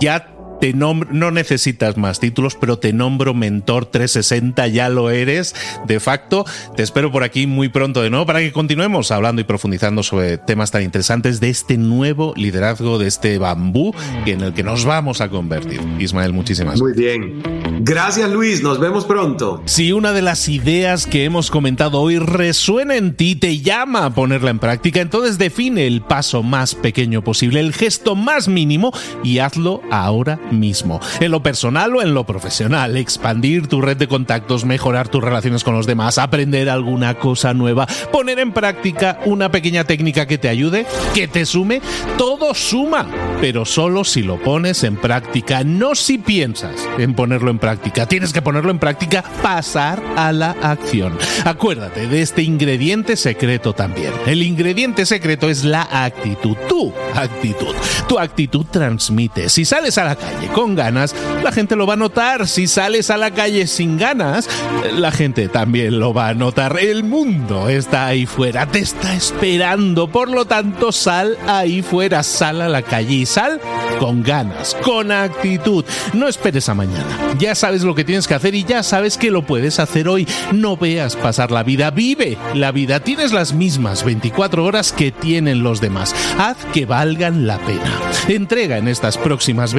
ya 0.00 0.35
te 0.60 0.72
nombro, 0.72 1.08
no 1.12 1.30
necesitas 1.30 1.96
más 1.96 2.20
títulos, 2.20 2.56
pero 2.56 2.78
te 2.78 2.92
nombro 2.92 3.34
Mentor 3.34 3.86
360, 3.86 4.66
ya 4.68 4.88
lo 4.88 5.10
eres 5.10 5.54
de 5.86 6.00
facto. 6.00 6.44
Te 6.76 6.82
espero 6.82 7.10
por 7.12 7.22
aquí 7.22 7.46
muy 7.46 7.68
pronto 7.68 8.02
de 8.02 8.10
nuevo 8.10 8.26
para 8.26 8.40
que 8.40 8.52
continuemos 8.52 9.10
hablando 9.10 9.40
y 9.40 9.44
profundizando 9.44 10.02
sobre 10.02 10.38
temas 10.38 10.70
tan 10.70 10.82
interesantes 10.82 11.40
de 11.40 11.50
este 11.50 11.76
nuevo 11.76 12.32
liderazgo, 12.36 12.98
de 12.98 13.08
este 13.08 13.38
bambú 13.38 13.94
en 14.26 14.40
el 14.40 14.54
que 14.54 14.62
nos 14.62 14.84
vamos 14.84 15.20
a 15.20 15.28
convertir. 15.28 15.80
Ismael, 15.98 16.32
muchísimas 16.32 16.80
gracias. 16.80 16.96
Muy 16.96 17.04
bien. 17.04 17.84
Gracias 17.84 18.30
Luis, 18.30 18.62
nos 18.62 18.80
vemos 18.80 19.04
pronto. 19.04 19.62
Si 19.66 19.92
una 19.92 20.12
de 20.12 20.22
las 20.22 20.48
ideas 20.48 21.06
que 21.06 21.24
hemos 21.24 21.50
comentado 21.50 22.00
hoy 22.00 22.18
resuena 22.18 22.96
en 22.96 23.14
ti, 23.14 23.36
te 23.36 23.60
llama 23.60 24.06
a 24.06 24.14
ponerla 24.14 24.50
en 24.50 24.58
práctica, 24.58 25.00
entonces 25.00 25.38
define 25.38 25.86
el 25.86 26.02
paso 26.02 26.42
más 26.42 26.74
pequeño 26.74 27.22
posible, 27.22 27.60
el 27.60 27.72
gesto 27.72 28.14
más 28.14 28.48
mínimo 28.48 28.92
y 29.22 29.38
hazlo 29.38 29.82
ahora 29.90 30.40
mismo. 30.50 31.00
En 31.20 31.30
lo 31.30 31.42
personal 31.42 31.94
o 31.96 32.02
en 32.02 32.14
lo 32.14 32.24
profesional, 32.24 32.96
expandir 32.96 33.66
tu 33.66 33.80
red 33.80 33.96
de 33.96 34.08
contactos, 34.08 34.64
mejorar 34.64 35.08
tus 35.08 35.22
relaciones 35.22 35.64
con 35.64 35.74
los 35.74 35.86
demás, 35.86 36.18
aprender 36.18 36.68
alguna 36.68 37.14
cosa 37.14 37.54
nueva, 37.54 37.86
poner 38.12 38.38
en 38.38 38.52
práctica 38.52 39.20
una 39.24 39.50
pequeña 39.50 39.84
técnica 39.84 40.26
que 40.26 40.38
te 40.38 40.48
ayude, 40.48 40.86
que 41.14 41.28
te 41.28 41.46
sume, 41.46 41.80
todo 42.18 42.54
suma, 42.54 43.06
pero 43.40 43.64
solo 43.64 44.04
si 44.04 44.22
lo 44.22 44.40
pones 44.42 44.84
en 44.84 44.96
práctica, 44.96 45.64
no 45.64 45.94
si 45.94 46.18
piensas 46.18 46.88
en 46.98 47.14
ponerlo 47.14 47.50
en 47.50 47.58
práctica 47.58 48.06
Tienes 48.08 48.32
que 48.32 48.42
ponerlo 48.42 48.70
en 48.70 48.78
práctica, 48.78 49.24
pasar 49.42 50.02
a 50.16 50.32
la 50.32 50.50
acción. 50.62 51.16
Acuérdate 51.44 52.06
de 52.06 52.22
este 52.22 52.42
ingrediente 52.42 53.16
secreto 53.16 53.72
también. 53.72 54.12
El 54.26 54.42
ingrediente 54.42 55.06
secreto 55.06 55.48
es 55.48 55.64
la 55.64 55.88
actitud, 55.90 56.56
tu 56.68 56.92
actitud. 57.14 57.74
Tu 58.08 58.18
actitud 58.18 58.66
transmite. 58.70 59.48
Si 59.48 59.64
sales 59.64 59.98
a 59.98 60.04
la 60.04 60.16
calle 60.16 60.35
con 60.54 60.74
ganas, 60.74 61.14
la 61.42 61.52
gente 61.52 61.76
lo 61.76 61.86
va 61.86 61.94
a 61.94 61.96
notar. 61.96 62.48
Si 62.48 62.66
sales 62.66 63.10
a 63.10 63.16
la 63.16 63.30
calle 63.30 63.66
sin 63.66 63.98
ganas, 63.98 64.48
la 64.94 65.10
gente 65.12 65.48
también 65.48 65.98
lo 65.98 66.14
va 66.14 66.28
a 66.28 66.34
notar. 66.34 66.78
El 66.78 67.04
mundo 67.04 67.68
está 67.68 68.06
ahí 68.06 68.26
fuera, 68.26 68.66
te 68.66 68.78
está 68.78 69.14
esperando. 69.14 70.08
Por 70.08 70.30
lo 70.30 70.44
tanto, 70.44 70.92
sal 70.92 71.36
ahí 71.46 71.82
fuera, 71.82 72.22
sal 72.22 72.60
a 72.60 72.68
la 72.68 72.82
calle 72.82 73.14
y 73.14 73.26
sal 73.26 73.60
con 73.98 74.22
ganas, 74.22 74.76
con 74.82 75.12
actitud. 75.12 75.84
No 76.12 76.28
esperes 76.28 76.68
a 76.68 76.74
mañana. 76.74 77.34
Ya 77.38 77.54
sabes 77.54 77.82
lo 77.82 77.94
que 77.94 78.04
tienes 78.04 78.26
que 78.26 78.34
hacer 78.34 78.54
y 78.54 78.64
ya 78.64 78.82
sabes 78.82 79.16
que 79.18 79.30
lo 79.30 79.42
puedes 79.42 79.78
hacer 79.78 80.08
hoy. 80.08 80.26
No 80.52 80.76
veas 80.76 81.16
pasar 81.16 81.50
la 81.50 81.62
vida, 81.62 81.90
vive 81.90 82.38
la 82.54 82.72
vida. 82.72 83.00
Tienes 83.00 83.32
las 83.32 83.52
mismas 83.52 84.04
24 84.04 84.64
horas 84.64 84.92
que 84.92 85.12
tienen 85.12 85.62
los 85.62 85.80
demás. 85.80 86.14
Haz 86.38 86.56
que 86.72 86.86
valgan 86.86 87.46
la 87.46 87.58
pena. 87.58 88.00
Entrega 88.28 88.78
en 88.78 88.88
estas 88.88 89.18
próximas 89.18 89.74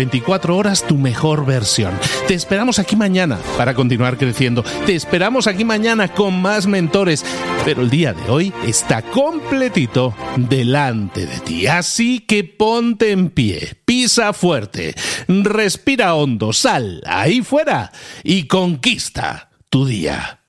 24 0.48 0.56
horas 0.56 0.88
tu 0.88 0.98
mejor 0.98 1.45
versión. 1.45 1.93
Te 2.28 2.34
esperamos 2.34 2.80
aquí 2.80 2.95
mañana 2.95 3.38
para 3.58 3.74
continuar 3.74 4.18
creciendo. 4.18 4.64
Te 4.86 4.95
esperamos 4.95 5.48
aquí 5.48 5.66
mañana 5.66 6.08
con 6.08 6.41
más 6.41 6.68
mentores. 6.68 7.26
Pero 7.66 7.82
el 7.82 7.89
día 7.89 8.14
de 8.14 8.30
hoy 8.30 8.54
está 8.66 9.02
completito 9.02 10.16
delante 10.38 11.26
de 11.26 11.39
ti. 11.39 11.68
Así 11.68 12.22
que 12.22 12.45
ponte 12.45 13.12
en 13.12 13.30
pie, 13.30 13.78
pisa 13.86 14.32
fuerte, 14.32 14.95
respira 15.28 16.16
hondo, 16.16 16.54
sal 16.54 17.02
ahí 17.06 17.41
fuera 17.41 17.91
y 18.24 18.43
conquista 18.43 19.50
tu 19.70 19.86
día. 19.86 20.39